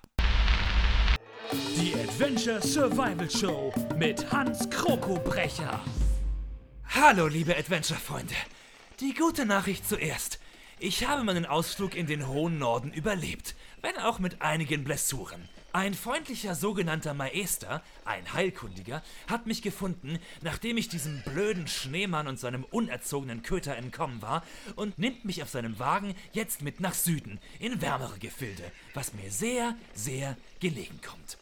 Die 1.76 1.94
Adventure 1.94 2.60
Survival 2.60 3.30
Show 3.30 3.72
mit 3.96 4.30
Hans 4.30 4.68
Krokobrecher. 4.70 5.80
Hallo, 6.84 7.26
liebe 7.28 7.56
Adventure-Freunde. 7.56 8.34
Die 9.00 9.14
gute 9.14 9.46
Nachricht 9.46 9.88
zuerst. 9.88 10.38
Ich 10.78 11.06
habe 11.06 11.24
meinen 11.24 11.46
Ausflug 11.46 11.94
in 11.94 12.06
den 12.06 12.26
hohen 12.26 12.58
Norden 12.58 12.92
überlebt, 12.92 13.54
wenn 13.80 13.96
auch 13.98 14.18
mit 14.18 14.42
einigen 14.42 14.84
Blessuren. 14.84 15.48
Ein 15.72 15.94
freundlicher 15.94 16.56
sogenannter 16.56 17.14
Maester, 17.14 17.80
ein 18.04 18.32
Heilkundiger, 18.32 19.04
hat 19.28 19.46
mich 19.46 19.62
gefunden, 19.62 20.18
nachdem 20.42 20.76
ich 20.76 20.88
diesem 20.88 21.22
blöden 21.22 21.68
Schneemann 21.68 22.26
und 22.26 22.40
seinem 22.40 22.64
unerzogenen 22.64 23.42
Köter 23.44 23.76
entkommen 23.76 24.20
war, 24.20 24.42
und 24.74 24.98
nimmt 24.98 25.24
mich 25.24 25.44
auf 25.44 25.48
seinem 25.48 25.78
Wagen 25.78 26.16
jetzt 26.32 26.62
mit 26.62 26.80
nach 26.80 26.94
Süden, 26.94 27.38
in 27.60 27.80
wärmere 27.80 28.18
Gefilde, 28.18 28.64
was 28.94 29.14
mir 29.14 29.30
sehr, 29.30 29.76
sehr 29.94 30.36
gelegen 30.58 31.00
kommt. 31.06 31.38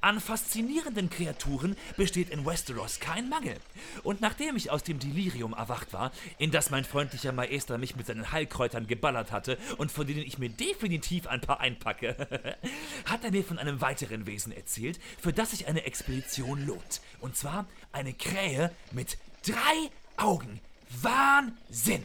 An 0.00 0.20
faszinierenden 0.20 1.10
Kreaturen 1.10 1.76
besteht 1.96 2.30
in 2.30 2.44
Westeros 2.46 3.00
kein 3.00 3.28
Mangel. 3.28 3.56
Und 4.02 4.20
nachdem 4.20 4.56
ich 4.56 4.70
aus 4.70 4.82
dem 4.82 4.98
Delirium 4.98 5.52
erwacht 5.52 5.92
war, 5.92 6.12
in 6.38 6.50
das 6.50 6.70
mein 6.70 6.84
freundlicher 6.84 7.32
Maester 7.32 7.78
mich 7.78 7.96
mit 7.96 8.06
seinen 8.06 8.32
Heilkräutern 8.32 8.86
geballert 8.86 9.32
hatte 9.32 9.58
und 9.76 9.92
von 9.92 10.06
denen 10.06 10.22
ich 10.22 10.38
mir 10.38 10.48
definitiv 10.48 11.26
ein 11.26 11.40
paar 11.40 11.60
einpacke, 11.60 12.16
hat 13.04 13.24
er 13.24 13.30
mir 13.30 13.44
von 13.44 13.58
einem 13.58 13.80
weiteren 13.80 14.26
Wesen 14.26 14.52
erzählt, 14.52 14.98
für 15.20 15.32
das 15.32 15.50
sich 15.50 15.66
eine 15.66 15.84
Expedition 15.84 16.66
lohnt. 16.66 17.00
Und 17.20 17.36
zwar 17.36 17.66
eine 17.92 18.12
Krähe 18.12 18.72
mit 18.92 19.18
drei 19.44 19.90
Augen. 20.16 20.60
Wahnsinn! 21.02 22.04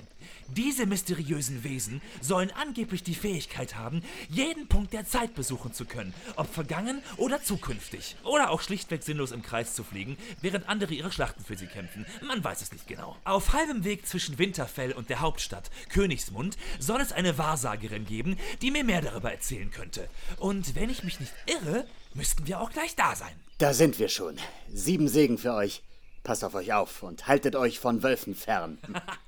Diese 0.55 0.85
mysteriösen 0.85 1.63
Wesen 1.63 2.01
sollen 2.21 2.51
angeblich 2.51 3.01
die 3.01 3.15
Fähigkeit 3.15 3.75
haben, 3.75 4.03
jeden 4.29 4.67
Punkt 4.67 4.93
der 4.93 5.05
Zeit 5.05 5.33
besuchen 5.33 5.73
zu 5.73 5.85
können, 5.85 6.13
ob 6.35 6.53
vergangen 6.53 7.01
oder 7.17 7.41
zukünftig. 7.41 8.15
Oder 8.23 8.51
auch 8.51 8.61
schlichtweg 8.61 9.01
sinnlos 9.03 9.31
im 9.31 9.41
Kreis 9.41 9.73
zu 9.73 9.83
fliegen, 9.83 10.17
während 10.41 10.69
andere 10.69 10.93
ihre 10.93 11.11
Schlachten 11.11 11.43
für 11.43 11.57
sie 11.57 11.65
kämpfen. 11.65 12.05
Man 12.21 12.43
weiß 12.43 12.61
es 12.61 12.71
nicht 12.71 12.87
genau. 12.87 13.17
Auf 13.23 13.53
halbem 13.53 13.83
Weg 13.83 14.05
zwischen 14.05 14.37
Winterfell 14.37 14.91
und 14.91 15.09
der 15.09 15.21
Hauptstadt, 15.21 15.71
Königsmund, 15.89 16.57
soll 16.77 17.01
es 17.01 17.13
eine 17.13 17.37
Wahrsagerin 17.37 18.05
geben, 18.05 18.37
die 18.61 18.69
mir 18.69 18.83
mehr 18.83 19.01
darüber 19.01 19.31
erzählen 19.31 19.71
könnte. 19.71 20.07
Und 20.37 20.75
wenn 20.75 20.89
ich 20.89 21.03
mich 21.03 21.19
nicht 21.19 21.33
irre, 21.47 21.87
müssten 22.13 22.45
wir 22.45 22.59
auch 22.61 22.71
gleich 22.71 22.95
da 22.95 23.15
sein. 23.15 23.33
Da 23.57 23.73
sind 23.73 23.97
wir 23.97 24.09
schon. 24.09 24.37
Sieben 24.71 25.07
Segen 25.07 25.37
für 25.37 25.53
euch. 25.53 25.81
Passt 26.23 26.43
auf 26.45 26.55
euch 26.55 26.71
auf 26.71 27.03
und 27.03 27.27
haltet 27.27 27.55
euch 27.55 27.79
von 27.79 28.01
Wölfen 28.01 28.33
fern. 28.33 28.79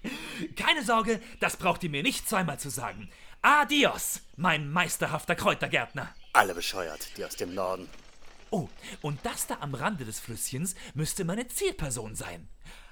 Keine 0.56 0.84
Sorge, 0.84 1.20
das 1.42 1.58
braucht 1.58 1.84
ihr 1.84 1.90
mir 1.90 2.04
nicht 2.04 2.28
zweimal 2.28 2.58
zu 2.58 2.70
sagen. 2.70 3.10
Adios, 3.42 4.22
mein 4.38 4.72
meisterhafter 4.72 5.36
Kräutergärtner. 5.36 6.16
Alle 6.32 6.56
bescheuert, 6.56 7.10
die 7.18 7.26
aus 7.26 7.36
dem 7.36 7.54
Norden. 7.54 7.90
Oh, 8.50 8.70
und 9.02 9.20
das 9.24 9.48
da 9.48 9.58
am 9.60 9.74
Rande 9.74 10.06
des 10.06 10.20
Flüsschens 10.20 10.76
müsste 10.94 11.26
meine 11.26 11.48
Zielperson 11.50 12.16
sein. 12.16 12.48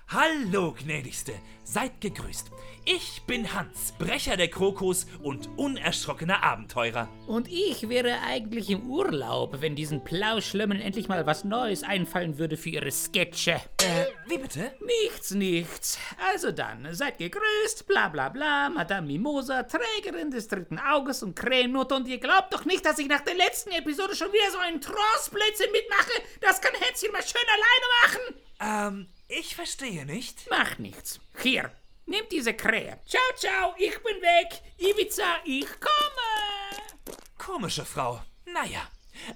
Hallo, 0.10 0.76
gnädigste, 0.78 1.34
seid 1.64 2.00
gegrüßt. 2.00 2.52
Ich 2.86 3.24
bin 3.26 3.52
Hans, 3.54 3.94
Brecher 3.98 4.38
der 4.38 4.50
Krokos 4.50 5.08
und 5.24 5.50
unerschrockener 5.58 6.44
Abenteurer. 6.44 7.08
Und 7.26 7.48
ich 7.48 7.90
wäre 7.90 8.20
eigentlich 8.22 8.70
im 8.70 8.90
Urlaub, 8.90 9.62
wenn 9.62 9.76
diesen 9.76 10.04
Plauschlömmen 10.04 10.80
endlich 10.82 11.08
mal 11.08 11.26
was 11.26 11.46
Neues 11.46 11.82
einfallen 11.82 12.38
würde 12.38 12.58
für 12.58 12.70
ihre 12.70 12.92
Sketche. 12.92 13.54
Äh, 13.82 14.06
wie 14.28 14.38
bitte? 14.38 14.74
Nichts, 14.86 15.32
nichts. 15.32 15.98
Also 16.32 16.52
dann, 16.52 16.94
seid 16.94 17.18
gegrüßt, 17.18 17.88
bla 17.88 18.10
bla 18.10 18.30
bla, 18.30 18.70
Madame 18.70 19.08
Mimosa, 19.08 19.64
Trägerin 19.64 20.30
des 20.30 20.48
dritten 20.48 20.78
Auges 20.78 21.24
und 21.24 21.36
Krähenmutter. 21.36 21.96
Und 21.96 22.08
ihr 22.08 22.20
glaubt 22.20 22.54
doch 22.54 22.66
nicht, 22.66 22.86
dass 22.86 23.00
ich 23.00 23.08
nach 23.08 23.22
der 23.22 23.36
letzten 23.36 23.72
Episode 23.72 24.16
schon 24.16 24.32
wieder 24.32 24.52
so 24.52 24.60
einen 24.60 24.82
Trossblödsinn 24.82 25.72
mitmache? 25.72 26.22
Das 26.42 26.62
kann 26.62 26.74
Hätzchen 26.80 27.12
mal 27.12 27.24
schön 27.24 27.42
alleine 27.50 27.88
machen. 28.04 28.36
Ähm, 28.60 29.08
ich 29.40 29.56
verstehe 29.56 30.06
nicht. 30.06 30.50
Macht 30.50 30.80
nichts. 30.80 31.20
Hier, 31.42 31.72
nehmt 32.06 32.32
diese 32.32 32.54
Krähe. 32.54 33.00
Ciao, 33.06 33.22
ciao, 33.36 33.74
ich 33.78 33.98
bin 34.04 34.22
weg. 34.22 34.62
Ibiza, 34.78 35.38
ich 35.46 35.68
komme. 35.80 37.18
Komische 37.38 37.86
Frau. 37.86 38.22
Naja. 38.46 38.82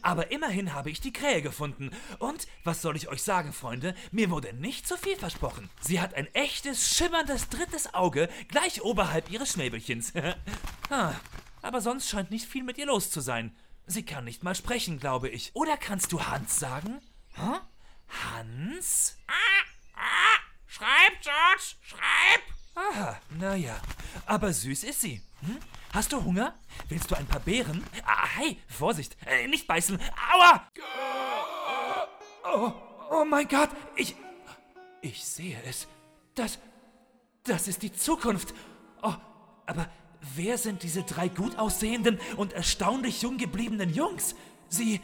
Aber 0.02 0.32
immerhin 0.32 0.74
habe 0.74 0.90
ich 0.90 1.02
die 1.02 1.14
Krähe 1.14 1.42
gefunden. 1.42 1.92
Und, 2.20 2.48
was 2.64 2.82
soll 2.82 2.96
ich 2.96 3.08
euch 3.10 3.22
sagen, 3.22 3.54
Freunde? 3.54 3.96
Mir 4.12 4.30
wurde 4.30 4.54
nicht 4.54 4.88
zu 4.88 4.98
viel 4.98 5.16
versprochen. 5.16 5.70
Sie 5.82 6.02
hat 6.02 6.16
ein 6.16 6.28
echtes, 6.34 6.96
schimmerndes 6.96 7.50
drittes 7.50 7.94
Auge 7.94 8.28
gleich 8.50 8.82
oberhalb 8.82 9.32
ihres 9.32 9.54
Schnäbelchens. 9.54 10.14
ah, 10.90 11.14
aber 11.62 11.82
sonst 11.82 12.10
scheint 12.10 12.32
nicht 12.32 12.48
viel 12.48 12.64
mit 12.64 12.78
ihr 12.78 12.88
los 12.88 13.12
zu 13.12 13.22
sein. 13.22 13.56
Sie 13.86 14.04
kann 14.04 14.26
nicht 14.26 14.44
mal 14.44 14.56
sprechen, 14.56 15.00
glaube 15.00 15.30
ich. 15.30 15.52
Oder 15.54 15.78
kannst 15.78 16.12
du 16.12 16.26
Hans 16.26 16.60
sagen? 16.60 17.00
Hä? 17.36 17.60
Hans? 18.10 19.18
Schreib, 20.66 21.22
George, 21.22 21.76
schreib! 21.82 22.42
Aha, 22.76 23.20
naja. 23.32 23.82
Aber 24.26 24.54
süß 24.54 24.84
ist 24.84 25.02
sie. 25.02 25.22
Hm? 25.42 25.58
Hast 25.92 26.14
du 26.14 26.24
Hunger? 26.24 26.54
Willst 26.90 27.10
du 27.10 27.16
ein 27.16 27.26
paar 27.26 27.40
Beeren? 27.40 27.84
Ah, 28.06 28.28
hey, 28.36 28.60
Vorsicht, 28.68 29.18
äh, 29.26 29.48
nicht 29.48 29.66
beißen. 29.66 30.00
Aua! 30.32 30.72
Oh, 32.44 32.72
oh 33.10 33.26
mein 33.26 33.48
Gott, 33.48 33.70
ich. 33.96 34.16
Ich 35.02 35.26
sehe 35.26 35.60
es. 35.66 35.88
Das. 36.36 36.60
Das 37.44 37.68
ist 37.68 37.82
die 37.82 37.94
Zukunft. 37.94 38.54
Oh, 39.02 39.16
aber 39.66 39.90
wer 40.36 40.58
sind 40.58 40.84
diese 40.84 41.04
drei 41.04 41.30
gut 41.30 41.58
aussehenden 41.58 42.20
und 42.36 42.54
erstaunlich 42.54 43.22
jung 43.22 43.38
gebliebenen 43.38 43.94
Jungs? 43.94 44.36
Sie. 44.70 45.02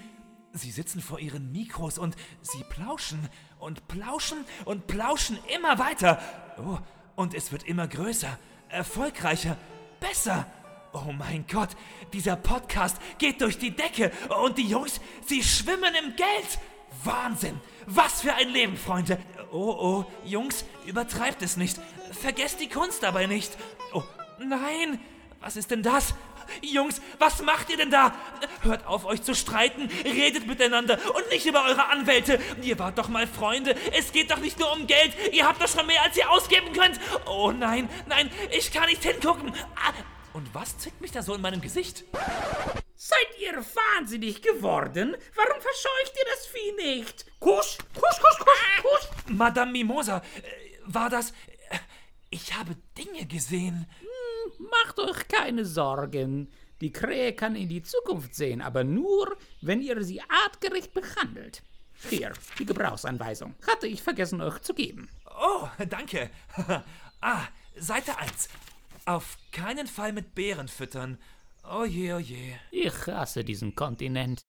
Sie 0.54 0.70
sitzen 0.70 1.02
vor 1.02 1.20
ihren 1.20 1.52
Mikros 1.52 1.98
und 1.98 2.16
sie 2.44 2.64
plauschen 2.70 3.28
und 3.58 3.88
plauschen 3.88 4.46
und 4.66 4.86
plauschen 4.86 5.40
immer 5.54 5.80
weiter. 5.80 6.22
Oh, 6.58 6.78
und 7.16 7.34
es 7.34 7.52
wird 7.52 7.64
immer 7.64 7.88
größer, 7.88 8.38
erfolgreicher, 8.70 9.58
besser. 10.00 10.46
Oh 10.94 11.12
mein 11.12 11.46
Gott, 11.52 11.70
dieser 12.14 12.36
Podcast 12.36 12.98
geht 13.18 13.42
durch 13.42 13.58
die 13.58 13.76
Decke 13.76 14.12
und 14.44 14.60
die 14.60 14.68
Jungs, 14.68 15.02
sie 15.26 15.42
schwimmen 15.42 15.96
im 16.04 16.16
Geld. 16.16 16.60
Wahnsinn! 17.04 17.60
Was 17.88 18.22
für 18.22 18.36
ein 18.36 18.50
Leben, 18.50 18.78
Freunde! 18.78 19.18
Oh, 19.52 19.72
oh, 19.72 20.06
Jungs, 20.24 20.66
übertreibt 20.86 21.42
es 21.42 21.58
nicht. 21.58 21.80
Vergesst 22.12 22.62
die 22.62 22.70
Kunst 22.70 23.02
dabei 23.02 23.26
nicht. 23.26 23.58
Oh, 23.92 24.04
nein! 24.40 25.00
Was 25.42 25.56
ist 25.56 25.72
denn 25.72 25.82
das? 25.82 26.14
Jungs, 26.62 27.02
was 27.20 27.42
macht 27.42 27.70
ihr 27.70 27.78
denn 27.78 27.92
da? 27.92 28.14
Hört 28.62 28.86
auf, 28.86 29.06
euch 29.06 29.22
zu 29.24 29.36
streiten, 29.36 29.90
redet 30.04 30.48
miteinander 30.48 30.98
und 31.16 31.30
nicht 31.30 31.46
über 31.46 31.64
eure 31.66 31.88
Anwälte. 31.90 32.40
Ihr 32.62 32.78
wart 32.80 32.98
doch 32.98 33.08
mal 33.10 33.28
Freunde. 33.28 33.76
Es 33.94 34.12
geht 34.12 34.32
doch 34.32 34.38
nicht 34.40 34.60
nur 34.60 34.72
um 34.74 34.88
Geld. 34.88 35.14
Ihr 35.32 35.48
habt 35.48 35.62
doch 35.62 35.68
schon 35.68 35.86
mehr, 35.88 36.02
als 36.04 36.18
ihr 36.18 36.30
ausgeben 36.30 36.74
könnt. 36.74 37.00
Oh 37.26 37.52
nein, 37.52 37.90
nein, 38.08 38.30
ich 38.52 38.72
kann 38.72 38.88
nicht 38.90 39.04
hingucken. 39.04 39.54
Ah, 39.76 39.94
Und 40.34 40.54
was 40.54 40.78
zwickt 40.78 41.02
mich 41.02 41.12
da 41.12 41.22
so 41.22 41.34
in 41.36 41.42
meinem 41.42 41.62
Gesicht? 41.62 42.04
Seid 42.96 43.28
ihr 43.40 43.54
wahnsinnig 43.98 44.42
geworden? 44.42 45.16
Warum 45.36 45.62
verscheucht 45.62 46.14
ihr 46.16 46.26
das 46.34 46.46
Vieh 46.48 46.72
nicht? 46.96 47.26
Kuss, 47.40 47.78
Kuss, 47.94 48.20
Kuss, 48.20 48.38
Kuss, 48.38 48.82
Kuss. 48.82 49.10
Madame 49.28 49.72
Mimosa, 49.74 50.18
äh, 50.18 50.42
war 50.86 51.10
das. 51.10 51.32
äh, 51.70 51.78
Ich 52.30 52.54
habe 52.58 52.76
Dinge 52.98 53.26
gesehen. 53.26 53.88
Macht 54.60 55.00
euch 55.00 55.28
keine 55.28 55.66
Sorgen. 55.66 56.50
Die 56.82 56.92
Krähe 56.92 57.34
kann 57.34 57.56
in 57.56 57.70
die 57.70 57.84
Zukunft 57.84 58.36
sehen, 58.36 58.62
aber 58.62 58.84
nur, 58.84 59.38
wenn 59.62 59.82
ihr 59.82 60.04
sie 60.04 60.22
artgerecht 60.22 60.94
behandelt. 60.94 61.64
Hier, 62.10 62.34
die 62.60 62.66
Gebrauchsanweisung. 62.66 63.56
Hatte 63.68 63.88
ich 63.88 64.04
vergessen, 64.04 64.42
euch 64.42 64.60
zu 64.60 64.74
geben. 64.74 65.10
Oh, 65.26 65.68
danke. 65.90 66.30
ah, 67.22 67.48
Seite 67.78 68.18
1. 68.18 68.50
Auf 69.06 69.38
keinen 69.52 69.88
Fall 69.88 70.14
mit 70.14 70.36
Bären 70.36 70.68
füttern. 70.68 71.18
Oh 71.70 71.86
je, 71.86 72.14
oh 72.14 72.20
je. 72.20 72.56
Ich 72.72 73.08
hasse 73.08 73.44
diesen 73.44 73.76
Kontinent. 73.76 74.42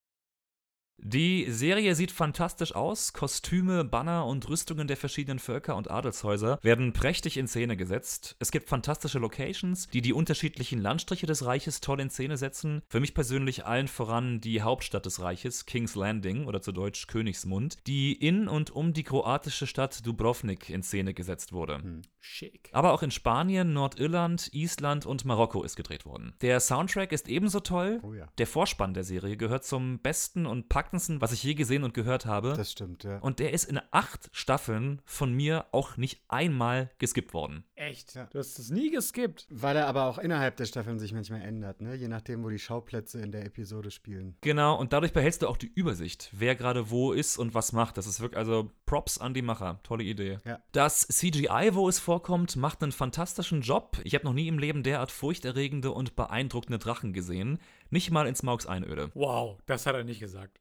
Die 0.99 1.51
Serie 1.51 1.95
sieht 1.95 2.11
fantastisch 2.11 2.75
aus. 2.75 3.13
Kostüme, 3.13 3.85
Banner 3.85 4.27
und 4.27 4.49
Rüstungen 4.49 4.89
der 4.89 4.97
verschiedenen 4.97 5.39
Völker 5.39 5.77
und 5.77 5.91
Adelshäuser 5.91 6.59
werden 6.63 6.93
prächtig 6.93 7.37
in 7.37 7.47
Szene 7.47 7.77
gesetzt. 7.77 8.37
Es 8.39 8.51
gibt 8.51 8.69
fantastische 8.69 9.19
Locations, 9.19 9.89
die 9.89 10.01
die 10.01 10.13
unterschiedlichen 10.13 10.81
Landstriche 10.81 11.27
des 11.27 11.45
Reiches 11.45 11.81
toll 11.81 12.01
in 12.01 12.11
Szene 12.11 12.37
setzen. 12.37 12.83
Für 12.89 13.01
mich 13.01 13.15
persönlich 13.15 13.67
allen 13.67 13.89
voran 13.89 14.41
die 14.41 14.63
Hauptstadt 14.63 15.05
des 15.05 15.21
Reiches, 15.21 15.67
King's 15.67 15.95
Landing 15.95 16.47
oder 16.47 16.63
zu 16.63 16.73
Deutsch 16.73 17.07
Königsmund, 17.07 17.79
die 17.87 18.13
in 18.13 18.49
und 18.49 18.71
um 18.71 18.93
die 18.93 19.05
kroatische 19.05 19.67
Stadt 19.67 20.07
Dubrovnik 20.07 20.71
in 20.71 20.83
Szene 20.83 21.13
gesetzt 21.13 21.53
wurde. 21.53 22.03
Schick. 22.21 22.71
Aber 22.73 22.93
auch 22.93 23.03
in 23.03 23.11
Spanien, 23.11 23.75
Nordirland, 23.75 24.49
Island 24.55 25.05
und 25.05 25.27
Marokko 25.27 25.63
ist 25.63 25.77
gedreht 25.77 26.07
worden. 26.07 26.33
Der 26.41 26.59
Soundtrack 26.59 27.13
ist 27.13 27.29
ebenso 27.29 27.61
toll. 27.61 28.01
Oh 28.03 28.15
ja. 28.15 28.27
Der 28.39 28.47
Vorspann 28.47 28.95
der 28.95 29.05
Serie 29.05 29.37
gehört 29.37 29.65
zum 29.65 29.99
besten 29.99 30.47
und 30.47 30.71
packendsten, 30.71 30.84
was 30.93 31.33
ich 31.33 31.43
je 31.43 31.55
gesehen 31.55 31.85
und 31.85 31.95
gehört 31.95 32.27
habe. 32.27 32.55
Das 32.55 32.73
stimmt, 32.73 33.05
ja. 33.05 33.19
und 33.19 33.39
der 33.39 33.53
ist 33.53 33.65
in 33.65 33.81
acht 33.91 34.29
Staffeln 34.33 35.03
von 35.05 35.33
mir 35.33 35.67
auch 35.73 35.97
nicht 35.97 36.23
einmal 36.29 36.91
geskippt 36.99 37.35
worden. 37.35 37.65
Echt? 37.89 38.15
Ja. 38.15 38.27
Du 38.33 38.39
hast 38.39 38.59
es 38.59 38.71
nie 38.71 38.91
geskippt. 38.91 39.47
Weil 39.51 39.77
er 39.77 39.87
aber 39.87 40.05
auch 40.05 40.19
innerhalb 40.19 40.57
der 40.57 40.65
Staffeln 40.65 40.99
sich 40.99 41.13
manchmal 41.13 41.43
ändert, 41.43 41.81
ne? 41.81 41.95
Je 41.95 42.09
nachdem, 42.09 42.43
wo 42.43 42.49
die 42.49 42.59
Schauplätze 42.59 43.21
in 43.21 43.31
der 43.31 43.45
Episode 43.45 43.91
spielen. 43.91 44.37
Genau, 44.41 44.79
und 44.79 44.93
dadurch 44.93 45.13
behältst 45.13 45.43
du 45.43 45.49
auch 45.49 45.57
die 45.57 45.71
Übersicht, 45.75 46.31
wer 46.33 46.55
gerade 46.55 46.91
wo 46.91 47.13
ist 47.13 47.37
und 47.37 47.55
was 47.55 47.73
macht. 47.73 47.99
Das 47.99 48.07
ist 48.07 48.21
wirklich, 48.21 48.39
also 48.39 48.71
Props 48.87 49.19
an 49.19 49.35
die 49.35 49.43
Macher. 49.43 49.81
Tolle 49.83 50.05
Idee. 50.05 50.39
Ja. 50.45 50.61
Das 50.73 51.07
CGI, 51.09 51.71
wo 51.73 51.89
es 51.89 51.99
vorkommt, 51.99 52.57
macht 52.57 52.83
einen 52.83 52.93
fantastischen 52.93 53.61
Job. 53.61 53.99
Ich 54.05 54.15
habe 54.15 54.25
noch 54.25 54.33
nie 54.35 54.49
im 54.49 54.59
Leben 54.59 54.83
derart 54.83 55.11
furchterregende 55.11 55.91
und 55.91 56.17
beeindruckende 56.17 56.79
Drachen 56.79 57.13
gesehen. 57.13 57.59
Nicht 57.91 58.11
mal 58.11 58.27
in 58.27 58.35
Smaugs 58.35 58.67
Einöde. 58.67 59.11
Wow, 59.15 59.59
das 59.67 59.87
hat 59.87 59.95
er 59.95 60.05
nicht 60.05 60.21
gesagt. 60.21 60.59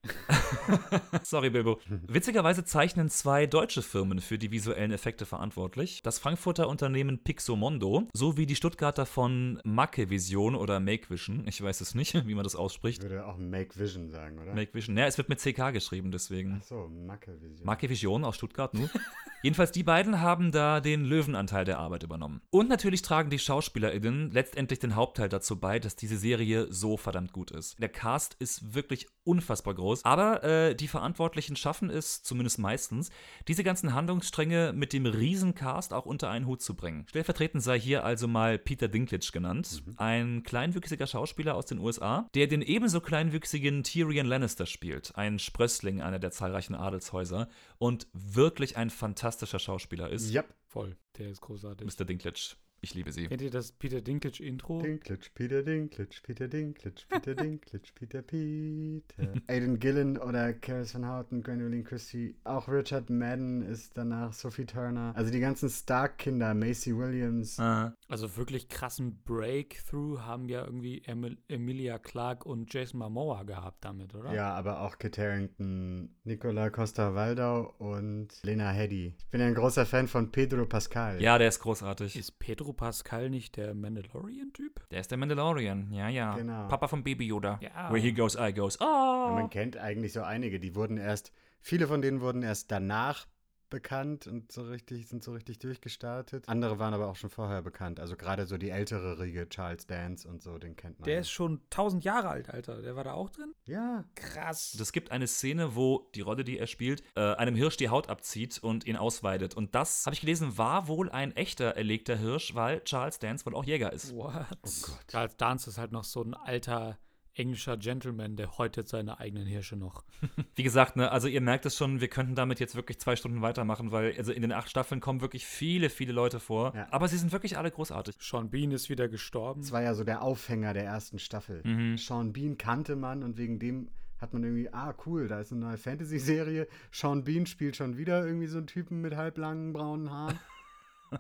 Sorry, 1.24 1.50
Bilbo. 1.50 1.80
Witzigerweise 2.08 2.64
zeichnen 2.64 3.10
zwei 3.10 3.48
deutsche 3.48 3.82
Firmen 3.82 4.20
für 4.20 4.38
die 4.38 4.52
visuellen 4.52 4.92
Effekte 4.92 5.26
verantwortlich. 5.26 6.02
Das 6.04 6.20
Frankfurter 6.20 6.68
Unternehmen 6.68 7.13
Pixomondo 7.20 8.08
sowie 8.14 8.46
die 8.46 8.56
Stuttgarter 8.56 9.06
von 9.06 9.60
Makevision 9.64 10.56
oder 10.56 10.80
Makevision. 10.80 11.48
Ich 11.48 11.62
weiß 11.62 11.82
es 11.82 11.96
nicht, 11.96 12.14
wie 12.28 12.36
man 12.36 12.44
das 12.44 12.54
Ich 12.54 12.60
ausspricht. 12.60 13.02
würde 13.02 13.26
auch 13.26 13.38
Make 13.38 13.78
Vision 13.80 14.10
sagen, 14.10 14.40
oder? 14.40 14.54
Makevision. 14.54 14.98
Ja, 14.98 15.06
es 15.06 15.18
wird 15.18 15.30
mit 15.30 15.40
CK 15.40 15.72
geschrieben, 15.72 16.12
deswegen. 16.12 16.60
Ach 16.62 16.66
so, 16.66 16.90
Macke 16.90 17.40
Vision. 17.42 17.66
Makevision 17.66 18.24
aus 18.26 18.36
Stuttgart, 18.36 18.74
nur. 18.74 18.90
Jedenfalls, 19.44 19.74
die 19.74 19.84
beiden 19.84 20.22
haben 20.22 20.54
da 20.54 20.80
den 20.80 21.04
Löwenanteil 21.04 21.66
der 21.66 21.78
Arbeit 21.78 22.04
übernommen. 22.04 22.42
Und 22.50 22.70
natürlich 22.70 23.02
tragen 23.02 23.30
die 23.30 23.40
SchauspielerInnen 23.40 24.32
letztendlich 24.32 24.80
den 24.80 24.96
Hauptteil 24.96 25.28
dazu 25.28 25.60
bei, 25.60 25.80
dass 25.80 25.98
diese 25.98 26.18
Serie 26.18 26.68
so 26.72 26.96
verdammt 26.96 27.34
gut 27.34 27.52
ist. 27.52 27.78
Der 27.82 27.90
Cast 27.90 28.36
ist 28.40 28.74
wirklich 28.74 29.08
unfassbar 29.26 29.74
groß, 29.74 30.06
aber 30.06 30.44
äh, 30.46 30.76
die 30.76 30.88
Verantwortlichen 30.88 31.58
schaffen 31.58 31.90
es, 31.90 32.24
zumindest 32.24 32.58
meistens, 32.60 33.10
diese 33.50 33.66
ganzen 33.66 33.94
Handlungsstränge 33.94 34.72
mit 34.74 34.94
dem 34.94 35.06
Riesencast 35.06 35.94
auch 35.94 36.06
unter 36.06 36.30
einen 36.30 36.46
Hut 36.48 36.62
zu 36.62 36.76
bringen. 36.76 36.93
Stellvertretend 37.08 37.64
sei 37.64 37.80
hier 37.80 38.04
also 38.04 38.28
mal 38.28 38.58
Peter 38.58 38.88
Dinklage 38.88 39.30
genannt, 39.32 39.84
ein 39.98 40.44
kleinwüchsiger 40.44 41.08
Schauspieler 41.08 41.56
aus 41.56 41.66
den 41.66 41.80
USA, 41.80 42.30
der 42.36 42.48
den 42.48 42.62
ebenso 42.62 43.02
kleinwüchsigen 43.02 43.84
Tyrion 43.84 44.26
Lannister 44.26 44.66
spielt, 44.66 45.16
ein 45.16 45.40
Sprössling 45.40 46.02
einer 46.02 46.20
der 46.20 46.32
zahlreichen 46.32 46.76
Adelshäuser 46.76 47.50
und 47.78 48.08
wirklich 48.14 48.78
ein 48.78 48.90
fantastischer 48.90 49.60
Schauspieler 49.60 50.10
ist. 50.10 50.34
Yep. 50.34 50.54
Voll, 50.68 50.98
der 51.18 51.30
ist 51.30 51.42
großartig. 51.42 51.86
Mr. 51.86 52.06
Dinklage, 52.06 52.56
ich 52.84 52.94
liebe 52.94 53.12
sie. 53.12 53.28
Kennt 53.28 53.42
ihr 53.42 53.50
das 53.50 53.72
Peter 53.72 54.02
Dinklage 54.02 54.44
Intro? 54.44 54.82
Dinklage, 54.82 55.30
Peter 55.34 55.64
Dinklage, 55.64 56.10
Peter 56.22 56.48
Dinklage, 56.48 57.02
Peter 57.10 57.34
Dinklage, 57.36 57.88
Peter 57.96 58.22
Peter. 58.22 59.34
Aidan 59.48 59.80
Gillen 59.80 60.18
oder 60.18 60.54
Karis 60.54 60.94
Van 60.94 61.08
Houten, 61.08 61.42
Gwendoline 61.44 61.84
Christie, 61.84 62.36
auch 62.44 62.68
Richard 62.68 63.10
Madden 63.10 63.62
ist 63.62 63.98
danach, 63.98 64.34
Sophie 64.34 64.66
Turner. 64.66 65.14
Also 65.16 65.32
die 65.32 65.40
ganzen 65.40 65.70
Stark-Kinder, 65.70 66.54
Macy 66.54 66.96
Williams. 66.96 67.60
Ah, 67.60 67.96
Also 68.10 68.36
wirklich 68.38 68.68
krassen 68.70 69.22
Breakthrough 69.24 70.20
haben 70.20 70.50
ja 70.50 70.66
irgendwie 70.66 71.02
Emil 71.06 71.38
Emilia 71.48 71.98
Clarke 72.00 72.48
und 72.48 72.74
Jason 72.74 73.00
Momoa 73.00 73.44
gehabt 73.44 73.86
damit, 73.86 74.14
oder? 74.14 74.34
Ja, 74.34 74.54
aber 74.54 74.82
auch 74.82 74.98
Kit 74.98 75.18
Harington, 75.18 76.16
Nicola 76.24 76.70
Costa-Waldau 76.70 77.74
und 77.78 78.28
Lena 78.44 78.72
Headey. 78.72 79.16
Ich 79.18 79.28
bin 79.30 79.40
ja 79.42 79.48
ein 79.48 79.56
großer 79.56 79.86
Fan 79.86 80.08
von 80.08 80.32
Pedro 80.32 80.66
Pascal. 80.66 81.22
ja, 81.22 81.38
der 81.38 81.48
ist 81.48 81.60
großartig. 81.60 82.16
Ist 82.18 82.40
Pedro 82.40 82.73
Pascal 82.74 83.30
nicht 83.30 83.58
der 83.58 83.74
Mandalorian-Typ? 83.74 84.90
Der 84.90 85.00
ist 85.00 85.12
der 85.12 85.18
Mandalorian, 85.18 85.92
ja, 85.92 86.10
ja. 86.10 86.36
Genau. 86.36 86.68
Papa 86.68 86.88
von 86.88 87.04
Baby 87.04 87.28
Yoda. 87.28 87.60
Ja. 87.62 87.90
Where 87.92 88.00
he 88.02 88.14
goes, 88.14 88.36
I 88.40 88.54
goes. 88.54 88.78
Ja, 88.80 88.88
Oh. 89.30 89.34
man 89.36 89.50
kennt 89.50 89.78
eigentlich 89.78 90.12
so 90.14 90.22
einige, 90.22 90.60
die 90.60 90.76
wurden 90.76 90.98
erst, 90.98 91.32
viele 91.62 91.88
von 91.88 92.02
denen 92.02 92.20
wurden 92.22 92.44
erst 92.44 92.72
danach 92.72 93.26
bekannt 93.74 94.28
und 94.28 94.52
so 94.52 94.62
richtig, 94.62 95.08
sind 95.08 95.24
so 95.24 95.34
richtig 95.34 95.58
durchgestartet. 95.58 96.48
Andere 96.48 96.78
waren 96.78 96.94
aber 96.94 97.08
auch 97.08 97.16
schon 97.16 97.32
vorher 97.32 97.64
bekannt. 97.64 98.00
Also 98.00 98.16
gerade 98.16 98.46
so 98.46 98.58
die 98.58 98.70
ältere 98.70 99.20
Riege, 99.20 99.50
Charles 99.50 99.88
Dance 99.88 100.28
und 100.28 100.44
so, 100.44 100.60
den 100.60 100.76
kennt 100.76 101.00
man. 101.00 101.06
Der 101.06 101.16
ja. 101.16 101.20
ist 101.22 101.32
schon 101.32 101.60
1000 101.72 102.04
Jahre 102.04 102.30
alt, 102.30 102.50
Alter. 102.52 102.82
Der 102.84 102.96
war 102.96 103.04
da 103.04 103.14
auch 103.14 103.32
drin? 103.32 103.56
Ja, 103.66 104.06
Krass. 104.16 104.78
Es 104.80 104.92
gibt 104.92 105.12
eine 105.12 105.26
Szene, 105.26 105.76
wo 105.76 106.10
die 106.14 106.22
Rolle, 106.22 106.44
die 106.44 106.60
er 106.60 106.68
spielt, 106.68 107.04
äh, 107.16 107.34
einem 107.34 107.56
Hirsch 107.56 107.78
die 107.78 107.90
Haut 107.90 108.10
abzieht 108.10 108.60
und 108.62 108.86
ihn 108.86 108.96
ausweidet. 108.96 109.56
Und 109.56 109.74
das, 109.74 110.06
habe 110.06 110.14
ich 110.14 110.22
gelesen, 110.22 110.58
war 110.58 110.88
wohl 110.88 111.10
ein 111.10 111.36
echter 111.36 111.76
erlegter 111.76 112.16
Hirsch, 112.16 112.54
weil 112.54 112.84
Charles 112.84 113.18
Dance 113.18 113.46
wohl 113.46 113.56
auch 113.56 113.66
Jäger 113.66 113.92
ist. 113.92 114.14
What? 114.16 114.34
Oh 114.52 114.70
Gott. 114.84 115.08
Charles 115.10 115.38
Dance 115.38 115.70
ist 115.70 115.78
halt 115.80 115.92
noch 115.92 116.04
so 116.04 116.22
ein 116.22 116.36
alter 116.36 117.00
englischer 117.36 117.78
Gentleman, 117.78 118.36
der 118.36 118.58
häutet 118.58 118.88
seine 118.88 119.20
eigenen 119.20 119.46
Hirsche 119.46 119.76
noch. 119.76 120.04
Wie 120.56 120.64
gesagt, 120.64 120.96
ne, 120.96 121.12
also 121.12 121.28
ihr 121.28 121.42
merkt 121.42 121.66
es 121.66 121.76
schon, 121.76 122.02
wir 122.02 122.08
könnten 122.08 122.36
damit 122.36 122.60
jetzt 122.60 122.76
wirklich 122.76 123.00
zwei 123.00 123.16
Stunden 123.16 123.42
weitermachen, 123.42 123.92
weil 123.92 124.16
also 124.18 124.32
in 124.32 124.42
den 124.42 124.52
acht 124.52 124.70
Staffeln 124.70 125.02
kommen 125.02 125.22
wirklich 125.22 125.46
viele, 125.46 125.90
viele 125.90 126.14
Leute 126.14 126.40
vor. 126.40 126.76
Ja. 126.76 126.88
Aber 126.92 127.08
sie 127.08 127.18
sind 127.18 127.32
wirklich 127.32 127.58
alle 127.58 127.72
großartig. 127.72 128.16
Sean 128.20 128.50
Bean 128.50 128.72
ist 128.72 128.90
wieder 128.90 129.08
gestorben. 129.08 129.62
das 129.62 129.72
war 129.72 129.82
ja 129.82 129.94
so 129.94 130.04
der 130.04 130.22
Aufhänger 130.22 130.74
der 130.74 130.86
ersten 130.86 131.20
Staffel. 131.20 131.62
Mhm. 131.64 131.98
Sean 131.98 132.34
Bean 132.34 132.58
kannte 132.58 132.96
man 132.96 133.24
und 133.24 133.38
wegen 133.38 133.60
dem 133.60 133.90
hat 134.20 134.34
man 134.34 134.44
irgendwie, 134.44 134.72
ah 134.72 134.96
cool, 135.06 135.28
da 135.28 135.42
ist 135.42 135.52
eine 135.52 135.62
neue 135.62 135.78
Fantasy-Serie. 135.78 136.68
Sean 136.92 137.24
Bean 137.24 137.46
spielt 137.46 137.76
schon 137.76 137.98
wieder 137.98 138.26
irgendwie 138.26 138.48
so 138.48 138.58
einen 138.58 138.68
Typen 138.68 139.02
mit 139.02 139.16
halblangen 139.16 139.74
braunen 139.74 140.10
Haaren. 140.10 140.40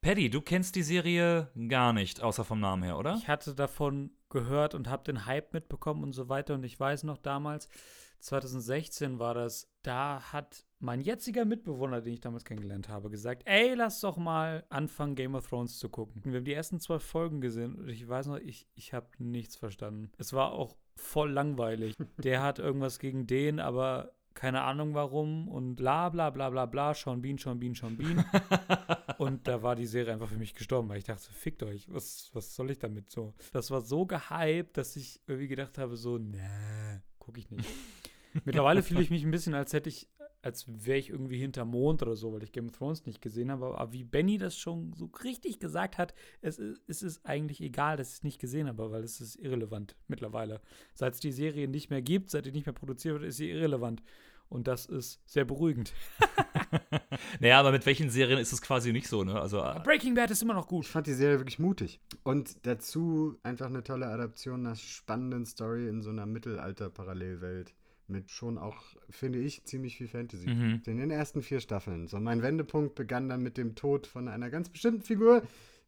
Paddy, 0.00 0.30
du 0.30 0.40
kennst 0.40 0.76
die 0.76 0.82
Serie 0.82 1.50
gar 1.68 1.92
nicht, 1.92 2.22
außer 2.22 2.44
vom 2.44 2.60
Namen 2.60 2.84
her, 2.84 2.96
oder? 2.96 3.16
Ich 3.16 3.28
hatte 3.28 3.54
davon 3.54 4.10
gehört 4.34 4.74
und 4.74 4.90
habe 4.90 5.04
den 5.04 5.24
Hype 5.24 5.54
mitbekommen 5.54 6.02
und 6.02 6.12
so 6.12 6.28
weiter. 6.28 6.52
Und 6.52 6.64
ich 6.64 6.78
weiß 6.78 7.04
noch 7.04 7.16
damals, 7.16 7.70
2016 8.20 9.18
war 9.18 9.34
das, 9.34 9.70
da 9.82 10.32
hat 10.32 10.64
mein 10.78 11.00
jetziger 11.00 11.44
Mitbewohner, 11.44 12.00
den 12.00 12.14
ich 12.14 12.20
damals 12.20 12.44
kennengelernt 12.44 12.88
habe, 12.88 13.10
gesagt, 13.10 13.42
ey, 13.46 13.74
lass 13.74 14.00
doch 14.00 14.16
mal 14.16 14.64
anfangen, 14.68 15.14
Game 15.14 15.34
of 15.34 15.48
Thrones 15.48 15.78
zu 15.78 15.88
gucken. 15.88 16.22
Wir 16.24 16.36
haben 16.36 16.44
die 16.44 16.52
ersten 16.52 16.80
zwei 16.80 16.98
Folgen 16.98 17.40
gesehen 17.40 17.74
und 17.76 17.88
ich 17.88 18.06
weiß 18.06 18.26
noch, 18.26 18.38
ich, 18.38 18.66
ich 18.74 18.92
habe 18.92 19.08
nichts 19.18 19.56
verstanden. 19.56 20.10
Es 20.18 20.32
war 20.32 20.52
auch 20.52 20.76
voll 20.96 21.30
langweilig. 21.32 21.94
Der 22.18 22.42
hat 22.42 22.58
irgendwas 22.58 22.98
gegen 22.98 23.26
den, 23.26 23.60
aber 23.60 24.12
keine 24.44 24.60
Ahnung 24.60 24.92
warum 24.92 25.48
und 25.48 25.74
bla 25.74 26.10
bla 26.10 26.28
bla 26.28 26.50
bla 26.50 26.66
bla, 26.66 26.92
Sean 26.92 27.22
Bean, 27.22 27.38
Sean 27.38 27.58
Bean, 27.58 27.74
Sean 27.74 27.96
Bean. 27.96 28.22
Und 29.18 29.48
da 29.48 29.62
war 29.62 29.74
die 29.74 29.86
Serie 29.86 30.12
einfach 30.12 30.28
für 30.28 30.36
mich 30.36 30.54
gestorben, 30.54 30.86
weil 30.90 30.98
ich 30.98 31.04
dachte, 31.04 31.32
fickt 31.32 31.62
euch, 31.62 31.90
was, 31.90 32.28
was 32.34 32.54
soll 32.54 32.70
ich 32.70 32.78
damit 32.78 33.10
so? 33.10 33.32
Das 33.54 33.70
war 33.70 33.80
so 33.80 34.04
gehypt, 34.04 34.76
dass 34.76 34.96
ich 34.96 35.22
irgendwie 35.26 35.48
gedacht 35.48 35.78
habe, 35.78 35.96
so, 35.96 36.18
nee, 36.18 37.00
gucke 37.18 37.38
ich 37.38 37.50
nicht. 37.50 37.66
Mittlerweile 38.44 38.82
fühle 38.82 39.00
ich 39.00 39.08
mich 39.08 39.24
ein 39.24 39.30
bisschen, 39.30 39.54
als 39.54 39.72
hätte 39.72 39.88
ich, 39.88 40.10
als 40.42 40.66
wäre 40.68 40.98
ich 40.98 41.08
irgendwie 41.08 41.38
hinter 41.38 41.64
Mond 41.64 42.02
oder 42.02 42.14
so, 42.14 42.34
weil 42.34 42.42
ich 42.42 42.52
Game 42.52 42.66
of 42.66 42.72
Thrones 42.72 43.06
nicht 43.06 43.22
gesehen 43.22 43.50
habe. 43.50 43.78
Aber 43.78 43.92
wie 43.94 44.04
Benny 44.04 44.36
das 44.36 44.58
schon 44.58 44.92
so 44.92 45.10
richtig 45.22 45.58
gesagt 45.58 45.96
hat, 45.96 46.12
es 46.42 46.58
ist, 46.58 46.82
es 46.86 47.02
ist 47.02 47.24
eigentlich 47.24 47.62
egal, 47.62 47.96
dass 47.96 48.10
ich 48.10 48.16
es 48.16 48.24
nicht 48.24 48.42
gesehen 48.42 48.68
habe, 48.68 48.90
weil 48.90 49.04
es 49.04 49.22
ist 49.22 49.36
irrelevant 49.36 49.96
mittlerweile. 50.06 50.60
Seit 50.92 51.14
es 51.14 51.20
die 51.20 51.32
Serie 51.32 51.66
nicht 51.66 51.88
mehr 51.88 52.02
gibt, 52.02 52.28
seit 52.28 52.44
die 52.44 52.52
nicht 52.52 52.66
mehr 52.66 52.74
produziert 52.74 53.14
wird, 53.14 53.24
ist 53.24 53.38
sie 53.38 53.48
irrelevant. 53.48 54.02
Und 54.48 54.68
das 54.68 54.86
ist 54.86 55.20
sehr 55.26 55.44
beruhigend. 55.44 55.92
Naja, 57.40 57.60
aber 57.60 57.72
mit 57.72 57.86
welchen 57.86 58.10
Serien 58.10 58.38
ist 58.38 58.52
es 58.52 58.60
quasi 58.62 58.92
nicht 58.92 59.08
so, 59.08 59.24
ne? 59.24 59.40
Also, 59.40 59.58
äh, 59.58 59.80
Breaking 59.84 60.14
Bad 60.14 60.30
ist 60.30 60.42
immer 60.42 60.54
noch 60.54 60.66
gut. 60.66 60.84
Ich 60.84 60.90
fand 60.90 61.06
die 61.06 61.12
Serie 61.14 61.38
wirklich 61.38 61.58
mutig. 61.58 62.00
Und 62.22 62.66
dazu 62.66 63.38
einfach 63.42 63.66
eine 63.66 63.82
tolle 63.82 64.06
Adaption 64.06 64.66
einer 64.66 64.76
spannenden 64.76 65.46
Story 65.46 65.88
in 65.88 66.02
so 66.02 66.10
einer 66.10 66.26
Mittelalter-Parallelwelt. 66.26 67.74
mit 68.06 68.30
schon 68.30 68.58
auch, 68.58 68.76
finde 69.08 69.38
ich, 69.38 69.64
ziemlich 69.64 69.96
viel 69.96 70.08
Fantasy. 70.08 70.46
Mhm. 70.48 70.82
In 70.84 70.98
den 70.98 71.10
ersten 71.10 71.42
vier 71.42 71.60
Staffeln. 71.60 72.06
So, 72.06 72.20
mein 72.20 72.42
Wendepunkt 72.42 72.94
begann 72.94 73.28
dann 73.30 73.42
mit 73.42 73.56
dem 73.56 73.74
Tod 73.76 74.06
von 74.06 74.28
einer 74.28 74.50
ganz 74.50 74.68
bestimmten 74.68 75.02
Figur, 75.02 75.42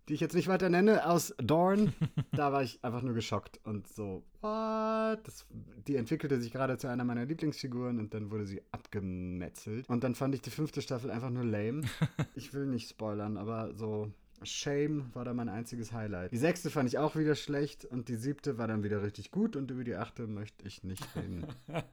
die 0.08 0.14
ich 0.14 0.20
jetzt 0.20 0.34
nicht 0.34 0.48
weiter 0.48 0.68
nenne, 0.68 1.08
aus 1.08 1.34
Dorn. 1.38 1.92
da 2.32 2.52
war 2.52 2.62
ich 2.62 2.82
einfach 2.84 3.02
nur 3.02 3.14
geschockt 3.14 3.60
und 3.64 3.88
so, 3.88 4.22
what? 4.40 5.26
Das, 5.26 5.46
die 5.86 5.96
entwickelte 5.96 6.40
sich 6.40 6.52
gerade 6.52 6.78
zu 6.78 6.88
einer 6.88 7.04
meiner 7.04 7.24
Lieblingsfiguren 7.24 7.98
und 7.98 8.14
dann 8.14 8.30
wurde 8.30 8.46
sie 8.46 8.62
abgemetzelt. 8.70 9.88
Und 9.88 10.04
dann 10.04 10.14
fand 10.14 10.34
ich 10.34 10.42
die 10.42 10.50
fünfte 10.50 10.80
Staffel 10.82 11.10
einfach 11.10 11.30
nur 11.30 11.44
lame. 11.44 11.82
Ich 12.34 12.52
will 12.52 12.66
nicht 12.66 12.88
spoilern, 12.88 13.36
aber 13.36 13.74
so. 13.74 14.12
Shame 14.42 15.06
war 15.14 15.24
da 15.24 15.32
mein 15.32 15.48
einziges 15.48 15.92
Highlight. 15.92 16.30
Die 16.30 16.36
sechste 16.36 16.68
fand 16.68 16.88
ich 16.88 16.98
auch 16.98 17.16
wieder 17.16 17.34
schlecht 17.34 17.86
und 17.86 18.08
die 18.08 18.16
siebte 18.16 18.58
war 18.58 18.68
dann 18.68 18.82
wieder 18.82 19.02
richtig 19.02 19.30
gut 19.30 19.56
und 19.56 19.70
über 19.70 19.82
die 19.82 19.94
achte 19.94 20.26
möchte 20.26 20.66
ich 20.66 20.84
nicht 20.84 21.02
reden. 21.16 21.46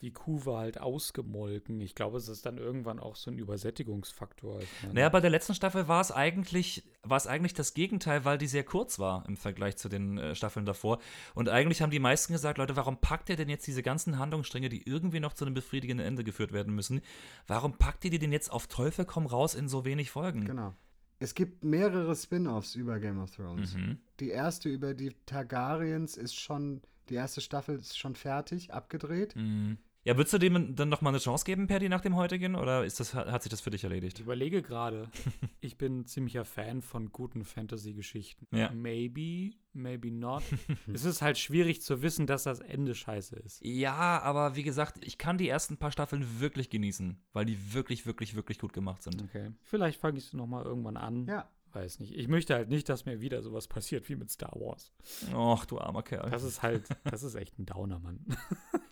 Die 0.00 0.12
Kuh 0.12 0.46
war 0.46 0.60
halt 0.60 0.80
ausgemolken. 0.80 1.80
Ich 1.80 1.94
glaube, 1.94 2.16
es 2.16 2.28
ist 2.28 2.46
dann 2.46 2.56
irgendwann 2.56 2.98
auch 2.98 3.16
so 3.16 3.30
ein 3.30 3.38
Übersättigungsfaktor. 3.38 4.60
Naja, 4.92 5.08
bei 5.10 5.20
der 5.20 5.30
letzten 5.30 5.54
Staffel 5.54 5.88
war 5.88 6.00
es 6.00 6.10
eigentlich, 6.10 6.84
war 7.02 7.18
es 7.18 7.26
eigentlich 7.26 7.52
das 7.52 7.74
Gegenteil, 7.74 8.24
weil 8.24 8.38
die 8.38 8.46
sehr 8.46 8.64
kurz 8.64 8.98
war 8.98 9.24
im 9.28 9.36
Vergleich 9.36 9.76
zu 9.76 9.88
den 9.88 10.16
äh, 10.16 10.34
Staffeln 10.34 10.64
davor. 10.64 11.00
Und 11.34 11.48
eigentlich 11.48 11.82
haben 11.82 11.90
die 11.90 11.98
meisten 11.98 12.32
gesagt, 12.32 12.58
Leute, 12.58 12.76
warum 12.76 12.98
packt 12.98 13.28
ihr 13.28 13.36
denn 13.36 13.48
jetzt 13.48 13.66
diese 13.66 13.82
ganzen 13.82 14.18
Handlungsstränge, 14.18 14.70
die 14.70 14.88
irgendwie 14.88 15.20
noch 15.20 15.34
zu 15.34 15.44
einem 15.44 15.54
befriedigenden 15.54 16.06
Ende 16.06 16.24
geführt 16.24 16.52
werden 16.52 16.74
müssen, 16.74 17.02
warum 17.46 17.74
packt 17.74 18.04
ihr 18.04 18.10
die 18.10 18.18
denn 18.18 18.32
jetzt 18.32 18.50
auf 18.50 18.66
Teufel 18.68 19.04
komm 19.04 19.26
raus 19.26 19.54
in 19.54 19.68
so 19.68 19.84
wenig 19.84 20.10
Folgen? 20.10 20.46
Genau. 20.46 20.74
Es 21.22 21.34
gibt 21.34 21.62
mehrere 21.62 22.16
Spin-offs 22.16 22.74
über 22.74 22.98
Game 22.98 23.20
of 23.20 23.30
Thrones. 23.30 23.74
Mhm. 23.74 23.98
Die 24.20 24.30
erste 24.30 24.70
über 24.70 24.94
die 24.94 25.14
Targaryens 25.26 26.16
ist 26.16 26.34
schon, 26.34 26.80
die 27.10 27.14
erste 27.14 27.42
Staffel 27.42 27.78
ist 27.78 27.98
schon 27.98 28.14
fertig, 28.14 28.72
abgedreht. 28.72 29.36
Mhm. 29.36 29.76
Ja, 30.02 30.16
würdest 30.16 30.32
du 30.32 30.38
dem 30.38 30.74
dann 30.74 30.88
noch 30.88 31.02
mal 31.02 31.10
eine 31.10 31.18
Chance 31.18 31.44
geben, 31.44 31.66
Perdi, 31.66 31.90
nach 31.90 32.00
dem 32.00 32.16
heutigen? 32.16 32.54
Oder 32.54 32.84
ist 32.86 33.00
das, 33.00 33.14
hat 33.14 33.42
sich 33.42 33.50
das 33.50 33.60
für 33.60 33.70
dich 33.70 33.80
Ich 33.82 33.84
erledigt? 33.84 34.18
überlege 34.20 34.62
gerade. 34.62 35.10
Ich 35.62 35.76
bin 35.76 36.00
ein 36.00 36.06
ziemlicher 36.06 36.46
Fan 36.46 36.80
von 36.80 37.12
guten 37.12 37.44
Fantasy-Geschichten. 37.44 38.46
Ja. 38.56 38.70
Maybe, 38.72 39.54
maybe 39.74 40.10
not. 40.10 40.42
es 40.92 41.04
ist 41.04 41.20
halt 41.20 41.36
schwierig 41.36 41.82
zu 41.82 42.00
wissen, 42.00 42.26
dass 42.26 42.44
das 42.44 42.60
Ende 42.60 42.94
scheiße 42.94 43.36
ist. 43.36 43.60
Ja, 43.62 44.22
aber 44.22 44.56
wie 44.56 44.62
gesagt, 44.62 45.04
ich 45.04 45.18
kann 45.18 45.36
die 45.36 45.48
ersten 45.50 45.76
paar 45.76 45.92
Staffeln 45.92 46.40
wirklich 46.40 46.70
genießen, 46.70 47.22
weil 47.34 47.44
die 47.44 47.74
wirklich, 47.74 48.06
wirklich, 48.06 48.34
wirklich 48.36 48.58
gut 48.58 48.72
gemacht 48.72 49.02
sind. 49.02 49.22
Okay. 49.22 49.50
Vielleicht 49.60 50.00
fange 50.00 50.16
ich 50.16 50.24
es 50.24 50.32
nochmal 50.32 50.64
irgendwann 50.64 50.96
an. 50.96 51.26
Ja. 51.26 51.46
Weiß 51.72 52.00
nicht. 52.00 52.14
Ich 52.16 52.26
möchte 52.26 52.54
halt 52.54 52.68
nicht, 52.68 52.88
dass 52.88 53.04
mir 53.06 53.20
wieder 53.20 53.42
sowas 53.42 53.68
passiert 53.68 54.08
wie 54.08 54.16
mit 54.16 54.30
Star 54.30 54.52
Wars. 54.56 54.92
Och, 55.32 55.64
du 55.66 55.78
armer 55.78 56.02
Kerl. 56.02 56.28
Das 56.30 56.42
ist 56.42 56.62
halt, 56.62 56.88
das 57.04 57.22
ist 57.22 57.36
echt 57.36 57.58
ein 57.58 57.66
Downer, 57.66 57.98
Mann. 57.98 58.24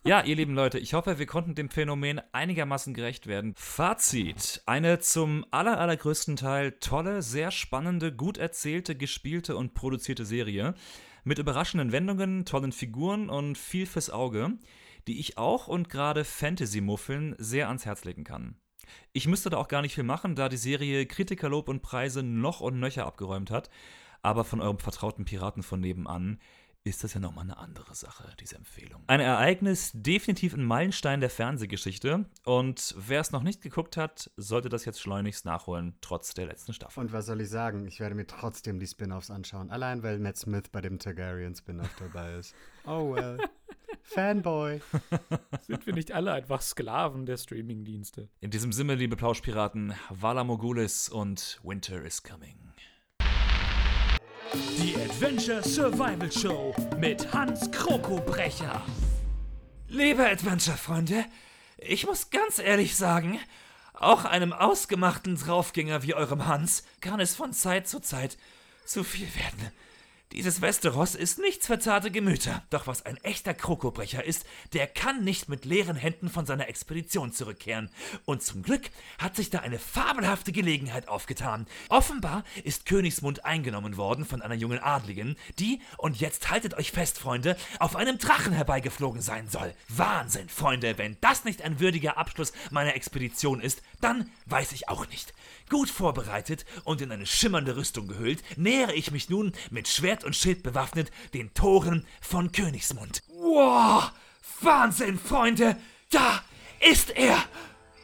Ja, 0.05 0.23
ihr 0.23 0.37
lieben 0.37 0.55
Leute, 0.55 0.79
ich 0.79 0.95
hoffe, 0.95 1.19
wir 1.19 1.27
konnten 1.27 1.55
dem 1.55 1.69
Phänomen 1.69 2.23
einigermaßen 2.33 2.95
gerecht 2.95 3.27
werden. 3.27 3.53
Fazit: 3.57 4.63
Eine 4.65 5.01
zum 5.01 5.45
aller, 5.51 5.79
allergrößten 5.79 6.37
Teil 6.37 6.73
tolle, 6.81 7.21
sehr 7.21 7.51
spannende, 7.51 8.15
gut 8.15 8.39
erzählte, 8.39 8.97
gespielte 8.97 9.55
und 9.55 9.75
produzierte 9.75 10.25
Serie. 10.25 10.75
Mit 11.25 11.39
überraschenden 11.39 11.93
Wendungen, 11.93 12.47
tollen 12.47 12.73
Figuren 12.73 13.29
und 13.29 13.59
viel 13.59 13.85
fürs 13.85 14.09
Auge, 14.09 14.57
die 15.09 15.21
ich 15.21 15.37
auch 15.37 15.69
und 15.69 15.91
gerade 15.91 16.25
Fantasy-Muffeln 16.25 17.35
sehr 17.37 17.69
ans 17.69 17.85
Herz 17.85 18.05
legen 18.05 18.25
kann. 18.25 18.57
Ich 19.13 19.27
müsste 19.27 19.51
da 19.51 19.57
auch 19.57 19.69
gar 19.69 19.83
nicht 19.83 19.95
viel 19.95 20.05
machen, 20.05 20.35
da 20.35 20.49
die 20.49 20.57
Serie 20.57 21.07
Kritikerlob 21.07 21.69
und 21.69 21.83
Preise 21.83 22.23
noch 22.23 22.61
und 22.61 22.81
nöcher 22.81 23.07
abgeräumt 23.07 23.51
hat. 23.51 23.71
Aber 24.23 24.45
von 24.45 24.61
eurem 24.61 24.79
vertrauten 24.79 25.25
Piraten 25.25 25.63
von 25.63 25.81
nebenan 25.81 26.41
ist 26.85 27.05
das 27.05 27.15
ja 27.15 27.21
nochmal 27.21 27.45
eine 27.45 27.59
andere 27.59 27.95
Sache, 27.95 28.33
diese 28.41 28.57
Empfehlung. 28.57 29.03
Ein 29.09 29.21
Ereignis, 29.21 29.91
definitiv 29.95 30.55
ein 30.55 30.65
Meilenstein 30.65 31.21
der 31.21 31.31
Fernsehgeschichte. 31.31 32.25
Und 32.45 32.95
wer 32.97 33.21
es 33.21 33.31
noch 33.31 33.43
nicht 33.43 33.61
geguckt 33.61 33.97
hat, 33.97 34.31
sollte 34.37 34.69
das 34.69 34.85
jetzt 34.85 35.01
schleunigst 35.01 35.45
nachholen, 35.45 35.97
trotz 36.01 36.35
der 36.35 36.47
letzten 36.47 36.73
Staffel. 36.73 37.01
Und 37.01 37.13
was 37.13 37.27
soll 37.27 37.41
ich 37.41 37.51
sagen? 37.51 37.87
Ich 37.87 38.01
werde 38.01 38.15
mir 38.15 38.27
trotzdem 38.27 38.79
die 38.79 38.87
Spin-offs 38.87 39.31
anschauen. 39.31 39.71
Allein 39.71 40.03
weil 40.03 40.19
Matt 40.19 40.39
Smith 40.39 40.65
bei 40.73 40.81
dem 40.81 40.99
Targaryen 40.99 41.55
Spin-off 41.55 41.95
dabei 41.99 42.35
ist. 42.37 42.55
Oh 42.87 43.15
well. 43.15 43.37
Fanboy. 44.03 44.81
Sind 45.67 45.87
wir 45.87 45.95
nicht 45.95 46.13
alle 46.13 46.33
einfach 46.33 46.63
Sklaven 46.63 47.27
der 47.27 47.37
Streamingdienste? 47.37 48.29
In 48.41 48.51
diesem 48.51 48.73
Sinne, 48.73 48.95
liebe 48.95 49.17
Plauschpiraten, 49.17 49.95
Vala 50.11 50.45
Mogulis 50.45 51.09
und 51.09 51.61
Winter 51.63 52.03
is 52.03 52.23
Coming. 52.23 52.59
Die 54.55 54.95
Adventure 54.97 55.63
Survival 55.63 56.33
Show 56.33 56.75
mit 56.99 57.33
Hans 57.33 57.71
Krokobrecher. 57.71 58.83
Liebe 59.89 60.27
Adventure-Freunde, 60.27 61.25
ich 61.77 62.07
muss 62.07 62.31
ganz 62.31 62.59
ehrlich 62.59 62.97
sagen, 62.97 63.39
auch 63.95 64.25
einem 64.25 64.53
ausgemachten 64.53 65.37
Draufgänger 65.37 66.03
wie 66.03 66.15
eurem 66.15 66.47
Hans 66.47 66.85
kann 67.01 67.21
es 67.21 67.35
von 67.35 67.53
Zeit 67.53 67.89
zu 67.89 68.01
Zeit 68.01 68.39
zu 68.85 69.05
viel 69.05 69.29
werden. 69.35 69.73
Dieses 70.33 70.61
Westeros 70.61 71.15
ist 71.15 71.39
nichts 71.39 71.67
für 71.67 71.79
zarte 71.79 72.11
Gemüter. 72.11 72.63
Doch 72.69 72.87
was 72.87 73.07
ein 73.07 73.17
echter 73.25 73.55
Krokobrecher 73.55 74.23
ist, 74.23 74.45
der 74.75 74.87
kann 74.87 75.25
nicht 75.25 75.49
mit 75.49 75.65
leeren 75.65 75.97
Händen 75.97 76.29
von 76.29 76.45
seiner 76.45 76.69
Expedition 76.69 77.33
zurückkehren. 77.33 77.89
Und 78.27 78.43
zum 78.43 78.63
Glück 78.63 78.91
hat 79.17 79.37
sich 79.37 79.49
da 79.49 79.61
eine 79.61 79.79
fabelhafte 79.79 80.53
Gelegenheit 80.53 81.09
aufgetan. 81.09 81.67
Offenbar 81.89 82.45
ist 82.63 82.85
Königsmund 82.85 83.47
eingenommen 83.47 83.97
worden 83.97 84.27
von 84.27 84.43
einer 84.43 84.55
jungen 84.55 84.79
Adligen, 84.79 85.35
die, 85.59 85.81
und 85.97 86.21
jetzt 86.21 86.51
haltet 86.51 86.75
euch 86.75 86.93
fest, 86.93 87.19
Freunde, 87.19 87.57
auf 87.79 87.97
einem 87.97 88.19
Drachen 88.19 88.53
herbeigeflogen 88.53 89.23
sein 89.23 89.49
soll. 89.49 89.73
Wahnsinn, 89.89 90.51
Freunde, 90.51 90.99
wenn 90.99 91.17
das 91.23 91.45
nicht 91.45 91.63
ein 91.63 91.81
würdiger 91.81 92.19
Abschluss 92.19 92.53
meiner 92.71 92.95
Expedition 92.95 93.63
ist, 93.63 93.81
dann 94.01 94.31
weiß 94.47 94.73
ich 94.73 94.89
auch 94.89 95.07
nicht. 95.09 95.35
Gut 95.69 95.91
vorbereitet 95.91 96.65
und 96.85 97.01
in 97.01 97.13
eine 97.13 97.27
schimmernde 97.27 97.77
Rüstung 97.77 98.09
gehüllt, 98.09 98.43
nähere 98.57 98.95
ich 98.95 99.11
mich 99.11 99.29
nun 99.29 99.53
mit 99.71 99.89
Schwert 99.89 100.25
und 100.25 100.37
Schild 100.37 100.63
bewaffnet 100.63 101.11
den 101.35 101.53
Toren 101.55 102.07
von 102.21 102.53
Königsmund. 102.53 103.23
Wow! 103.29 104.11
Wahnsinn, 104.61 105.19
Freunde! 105.19 105.77
Da 106.11 106.43
ist 106.81 107.11
er! 107.11 107.45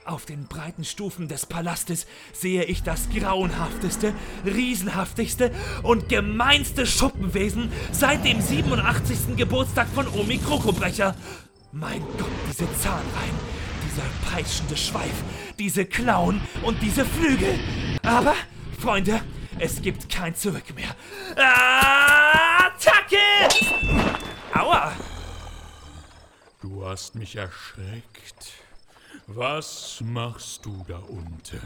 Auf 0.05 0.27
den 0.27 0.47
breiten 0.49 0.85
Stufen 0.85 1.29
des 1.29 1.47
Palastes 1.47 2.07
sehe 2.35 2.65
ich 2.65 2.83
das 2.83 3.09
grauenhafteste, 3.09 4.13
riesenhaftigste 4.45 5.51
und 5.83 6.11
gemeinste 6.11 6.87
Schuppenwesen 6.87 7.73
seit 7.91 8.23
dem 8.23 8.43
87. 8.43 9.37
Geburtstag 9.37 9.89
von 9.95 10.07
Omi 10.09 10.37
Krokobrecher. 10.37 11.17
Mein 11.73 12.03
Gott, 12.19 12.29
diese 12.51 12.71
Zahnreihen, 12.81 13.39
dieser 13.95 14.07
peitschende 14.31 14.77
Schweif, 14.77 15.23
diese 15.59 15.85
Klauen 15.85 16.41
und 16.63 16.81
diese 16.83 17.05
Flügel. 17.05 17.59
Aber, 18.03 18.35
Freunde, 18.79 19.21
es 19.59 19.81
gibt 19.81 20.09
kein 20.09 20.35
Zurück 20.35 20.75
mehr. 20.75 20.97
Attacke! 21.37 23.17
Aua! 24.53 24.93
Du 26.61 26.85
hast 26.85 27.15
mich 27.15 27.37
erschreckt. 27.37 28.53
Was 29.27 30.01
machst 30.05 30.65
du 30.65 30.85
da 30.89 30.99
unten? 30.99 31.61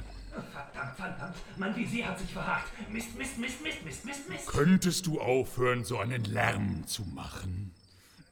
Verdammt, 0.53 0.97
verdammt, 0.97 1.37
mein 1.57 1.75
Visier 1.75 2.07
hat 2.07 2.19
sich 2.19 2.33
verhakt. 2.33 2.71
Mist, 2.91 3.17
Mist, 3.17 3.39
Mist, 3.39 3.63
Mist, 3.63 3.85
Mist, 3.85 4.05
Mist, 4.05 4.29
Mist. 4.29 4.47
Könntest 4.47 5.07
du 5.07 5.21
aufhören, 5.21 5.83
so 5.85 5.99
einen 5.99 6.25
Lärm 6.25 6.87
zu 6.87 7.03
machen? 7.05 7.73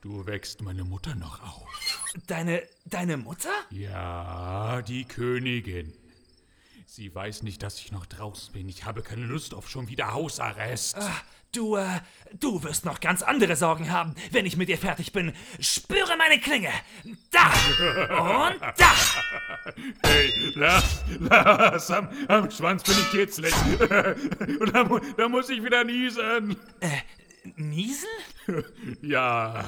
Du 0.06 0.24
wächst 0.24 0.62
meine 0.62 0.84
Mutter 0.84 1.16
noch 1.16 1.42
auf. 1.42 1.66
Deine, 2.28 2.62
deine 2.84 3.16
Mutter? 3.16 3.50
Ja, 3.70 4.80
die 4.82 5.04
Königin. 5.04 5.92
Sie 6.86 7.12
weiß 7.12 7.42
nicht, 7.42 7.60
dass 7.64 7.80
ich 7.80 7.90
noch 7.90 8.06
draußen 8.06 8.52
bin. 8.52 8.68
Ich 8.68 8.84
habe 8.84 9.02
keine 9.02 9.26
Lust 9.26 9.52
auf 9.52 9.68
schon 9.68 9.88
wieder 9.88 10.14
Hausarrest. 10.14 10.96
Du, 11.50 11.74
äh, 11.74 11.88
du 12.38 12.62
wirst 12.62 12.84
noch 12.84 13.00
ganz 13.00 13.22
andere 13.22 13.56
Sorgen 13.56 13.90
haben, 13.90 14.14
wenn 14.30 14.46
ich 14.46 14.56
mit 14.56 14.68
dir 14.68 14.78
fertig 14.78 15.12
bin. 15.12 15.32
Spüre 15.58 16.16
meine 16.16 16.38
Klinge. 16.38 16.70
Da 17.32 17.46
und 18.52 18.60
da. 18.60 18.92
Hey, 20.04 20.52
lass, 20.54 21.02
lass, 21.18 21.90
am, 21.90 22.08
am 22.28 22.48
Schwanz 22.52 22.84
bin 22.84 22.94
ich 22.94 23.10
kitzlig. 23.10 23.52
Und 24.60 24.72
da, 24.72 24.84
da 25.16 25.28
muss 25.28 25.48
ich 25.50 25.64
wieder 25.64 25.82
niesen. 25.82 26.56
Niesen? 27.56 28.08
Ja, 29.02 29.64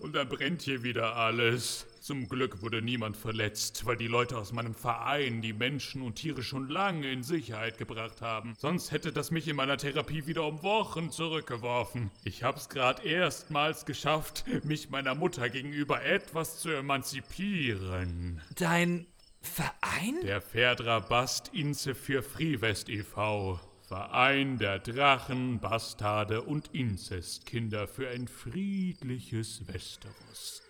und 0.00 0.14
dann 0.14 0.28
brennt 0.28 0.60
hier 0.62 0.82
wieder 0.82 1.16
alles. 1.16 1.86
Zum 2.00 2.28
Glück 2.28 2.62
wurde 2.62 2.82
niemand 2.82 3.16
verletzt, 3.16 3.86
weil 3.86 3.96
die 3.96 4.08
Leute 4.08 4.36
aus 4.36 4.52
meinem 4.52 4.74
Verein 4.74 5.40
die 5.42 5.52
Menschen 5.52 6.02
und 6.02 6.16
Tiere 6.16 6.42
schon 6.42 6.68
lange 6.68 7.10
in 7.10 7.22
Sicherheit 7.22 7.78
gebracht 7.78 8.20
haben. 8.20 8.54
Sonst 8.58 8.90
hätte 8.90 9.12
das 9.12 9.30
mich 9.30 9.48
in 9.48 9.56
meiner 9.56 9.76
Therapie 9.76 10.26
wieder 10.26 10.46
um 10.46 10.62
Wochen 10.62 11.10
zurückgeworfen. 11.10 12.10
Ich 12.24 12.42
hab's 12.42 12.68
gerade 12.68 13.02
erstmals 13.02 13.84
geschafft, 13.84 14.44
mich 14.64 14.90
meiner 14.90 15.14
Mutter 15.14 15.48
gegenüber 15.48 16.02
etwas 16.02 16.58
zu 16.58 16.70
emanzipieren. 16.70 18.40
Dein 18.56 19.06
Verein? 19.40 20.20
Der 20.22 20.40
Ferdra 20.40 21.00
Bast 21.00 21.48
Inze 21.54 21.94
für 21.94 22.22
Freewest 22.22 22.88
e.V. 22.88 23.60
Verein 23.90 24.56
der 24.56 24.78
Drachen, 24.78 25.58
Bastarde 25.58 26.42
und 26.42 26.72
Inzestkinder 26.72 27.88
für 27.88 28.08
ein 28.08 28.28
friedliches 28.28 29.66
Westeros. 29.66 30.62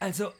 Also, 0.00 0.32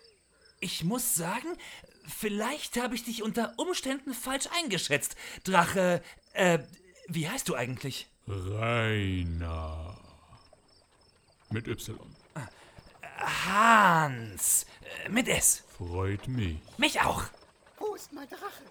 ich 0.60 0.82
muss 0.84 1.14
sagen, 1.14 1.58
vielleicht 2.06 2.80
habe 2.80 2.94
ich 2.94 3.04
dich 3.04 3.22
unter 3.22 3.52
Umständen 3.58 4.14
falsch 4.14 4.46
eingeschätzt. 4.58 5.14
Drache, 5.44 6.02
äh, 6.32 6.60
wie 7.06 7.28
heißt 7.28 7.46
du 7.50 7.54
eigentlich? 7.54 8.08
Rainer. 8.26 10.00
Mit 11.50 11.68
Y. 11.68 11.98
Hans. 13.18 14.64
Äh, 15.04 15.10
Mit 15.10 15.28
S. 15.28 15.64
Freut 15.76 16.28
mich. 16.28 16.56
Mich 16.78 17.02
auch. 17.02 17.24
Wo 17.78 17.94
ist 17.94 18.10
mein 18.14 18.26
Drache? 18.26 18.62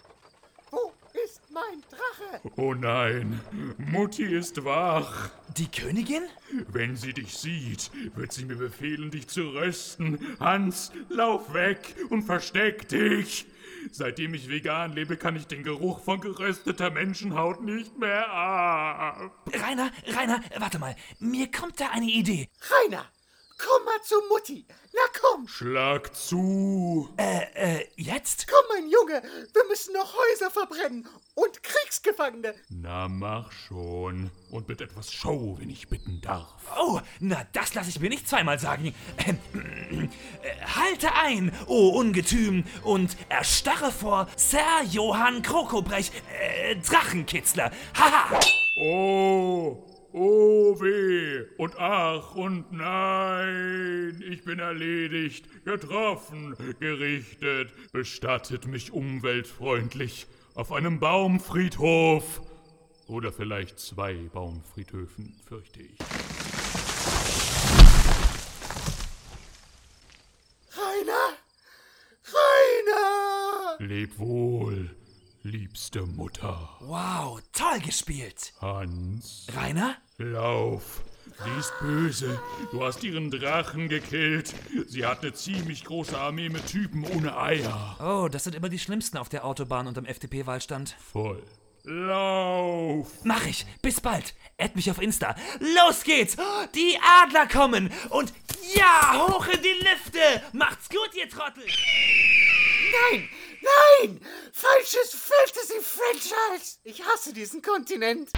Mein 1.58 1.82
Drache? 1.90 2.42
Oh 2.56 2.76
nein, 2.76 3.42
Mutti 3.80 4.24
ist 4.24 4.64
wach. 4.64 5.32
Die 5.58 5.68
Königin? 5.68 6.22
Wenn 6.68 6.96
sie 6.96 7.14
dich 7.14 7.36
sieht, 7.36 7.90
wird 8.16 8.32
sie 8.32 8.46
mir 8.46 8.58
befehlen, 8.58 9.10
dich 9.10 9.28
zu 9.28 9.42
rösten. 9.50 10.38
Hans, 10.40 10.92
lauf 11.10 11.56
weg 11.56 11.96
und 12.12 12.22
versteck 12.22 12.88
dich. 12.90 13.48
Seitdem 13.92 14.36
ich 14.36 14.50
vegan 14.50 14.94
lebe, 14.94 15.18
kann 15.18 15.36
ich 15.36 15.48
den 15.48 15.64
Geruch 15.64 16.04
von 16.04 16.22
gerösteter 16.22 16.92
Menschenhaut 16.92 17.62
nicht 17.62 17.98
mehr 17.98 18.30
ab. 18.30 19.32
Rainer, 19.52 19.90
Rainer, 20.16 20.44
warte 20.60 20.78
mal. 20.78 20.96
Mir 21.18 21.50
kommt 21.50 21.80
da 21.80 21.90
eine 21.90 22.06
Idee. 22.06 22.50
Rainer, 22.70 23.06
komm 23.58 23.84
mal 23.84 24.02
zu 24.04 24.16
Mutti. 24.30 24.68
Na 24.94 25.20
komm, 25.20 25.48
Schlag 25.48 26.16
zu. 26.16 27.10
Äh, 27.18 27.86
jetzt? 27.96 28.48
komm, 28.48 28.64
mein 28.76 28.90
Junge. 28.90 29.24
Wir 29.54 29.68
müssen 29.68 29.94
noch 29.94 30.14
Häuser 30.14 30.52
verbrennen 30.52 31.08
und 31.38 31.62
Kriegsgefangene. 31.62 32.56
Na, 32.70 33.08
mach 33.08 33.52
schon. 33.52 34.32
Und 34.50 34.68
mit 34.68 34.82
etwas 34.82 35.14
Show, 35.14 35.56
wenn 35.60 35.70
ich 35.70 35.88
bitten 35.88 36.20
darf. 36.20 36.56
Oh, 36.80 37.00
na, 37.20 37.46
das 37.54 37.76
lasse 37.76 37.92
ich 37.92 38.00
mir 38.00 38.10
nicht 38.10 38.28
zweimal 38.28 38.58
sagen. 38.58 38.94
Ähm, 39.28 39.38
äh, 40.42 40.66
halte 40.66 41.14
ein, 41.14 41.52
o 41.68 41.90
Ungetüm, 41.90 42.64
und 42.84 43.16
erstarre 43.30 43.92
vor 43.92 44.28
Sir 44.36 44.84
Johann 44.90 45.44
Krokobrech, 45.44 46.12
äh, 46.42 46.76
Drachenkitzler. 46.78 47.72
Haha! 47.96 48.40
Oh, 48.82 49.86
oh 50.14 50.82
weh 50.82 51.46
und 51.58 51.78
ach 51.78 52.36
und 52.36 52.72
nein, 52.72 54.24
ich 54.28 54.44
bin 54.44 54.58
erledigt, 54.58 55.66
getroffen, 55.66 56.56
gerichtet, 56.80 57.72
bestattet 57.92 58.66
mich 58.66 58.92
umweltfreundlich 58.92 60.28
auf 60.58 60.72
einem 60.72 61.00
Baumfriedhof. 61.00 62.42
Oder 63.08 63.32
vielleicht 63.32 63.80
zwei 63.80 64.16
Baumfriedhöfen, 64.34 65.40
fürchte 65.48 65.82
ich. 65.82 65.98
Rainer! 70.76 71.38
Rainer! 72.34 73.88
Leb 73.88 74.18
wohl, 74.18 74.90
liebste 75.44 76.02
Mutter. 76.02 76.76
Wow, 76.82 77.40
toll 77.54 77.80
gespielt. 77.80 78.54
Hans, 78.60 79.48
Rainer? 79.56 79.96
lauf. 80.18 81.04
Sie 81.44 81.60
ist 81.60 81.74
böse. 81.80 82.40
Du 82.72 82.84
hast 82.84 83.04
ihren 83.04 83.30
Drachen 83.30 83.90
gekillt. 83.90 84.54
Sie 84.88 85.06
hat 85.06 85.22
eine 85.22 85.34
ziemlich 85.34 85.84
große 85.86 86.18
Armee 86.18 86.50
mit 86.50 86.66
Typen 86.68 87.04
ohne 87.04 87.38
Eier. 87.38 87.98
Oh, 88.00 88.28
das 88.28 88.44
sind 88.44 88.56
immer 88.56 88.70
die 88.70 88.80
Schlimmsten 88.80 89.18
auf 89.18 89.30
der 89.30 89.46
Autobahn 89.46 89.88
und 89.88 89.98
am 89.98 90.06
FDP-Wahlstand. 90.06 90.96
Voll. 91.12 91.44
Lauf! 91.84 93.08
Mach 93.24 93.46
ich. 93.46 93.66
Bis 93.82 94.02
bald. 94.02 94.34
Add 94.58 94.74
mich 94.76 94.92
auf 94.92 95.02
Insta. 95.02 95.36
Los 95.60 96.04
geht's. 96.04 96.36
Die 96.76 97.00
Adler 97.24 97.48
kommen. 97.48 97.92
Und 98.10 98.34
ja, 98.76 99.28
hoch 99.28 99.48
in 99.48 99.62
die 99.62 99.70
Lüfte. 99.70 100.44
Macht's 100.52 100.90
gut, 100.90 101.12
ihr 101.16 101.30
Trottel. 101.30 101.64
Nein! 103.12 103.30
Nein! 103.62 104.22
Falsches 104.52 105.16
Fantasy-Franchise! 105.16 106.80
Ich 106.84 107.02
hasse 107.04 107.34
diesen 107.34 107.62
Kontinent! 107.62 108.32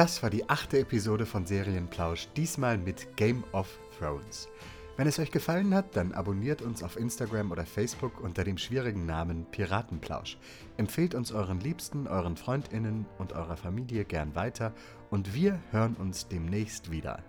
Das 0.00 0.22
war 0.22 0.30
die 0.30 0.48
achte 0.48 0.78
Episode 0.78 1.26
von 1.26 1.44
Serienplausch, 1.44 2.28
diesmal 2.34 2.78
mit 2.78 3.18
Game 3.18 3.44
of 3.52 3.68
Thrones. 3.98 4.48
Wenn 4.96 5.06
es 5.06 5.18
euch 5.18 5.30
gefallen 5.30 5.74
hat, 5.74 5.94
dann 5.94 6.12
abonniert 6.12 6.62
uns 6.62 6.82
auf 6.82 6.96
Instagram 6.96 7.50
oder 7.50 7.66
Facebook 7.66 8.18
unter 8.18 8.42
dem 8.42 8.56
schwierigen 8.56 9.04
Namen 9.04 9.44
Piratenplausch. 9.50 10.38
Empfehlt 10.78 11.14
uns 11.14 11.32
euren 11.32 11.60
Liebsten, 11.60 12.08
euren 12.08 12.38
Freundinnen 12.38 13.04
und 13.18 13.34
eurer 13.34 13.58
Familie 13.58 14.06
gern 14.06 14.34
weiter 14.34 14.72
und 15.10 15.34
wir 15.34 15.60
hören 15.70 15.96
uns 15.96 16.26
demnächst 16.28 16.90
wieder. 16.90 17.22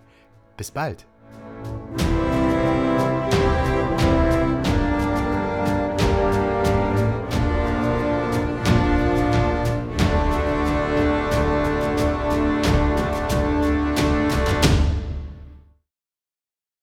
Bis 0.56 0.70
bald! 0.70 1.06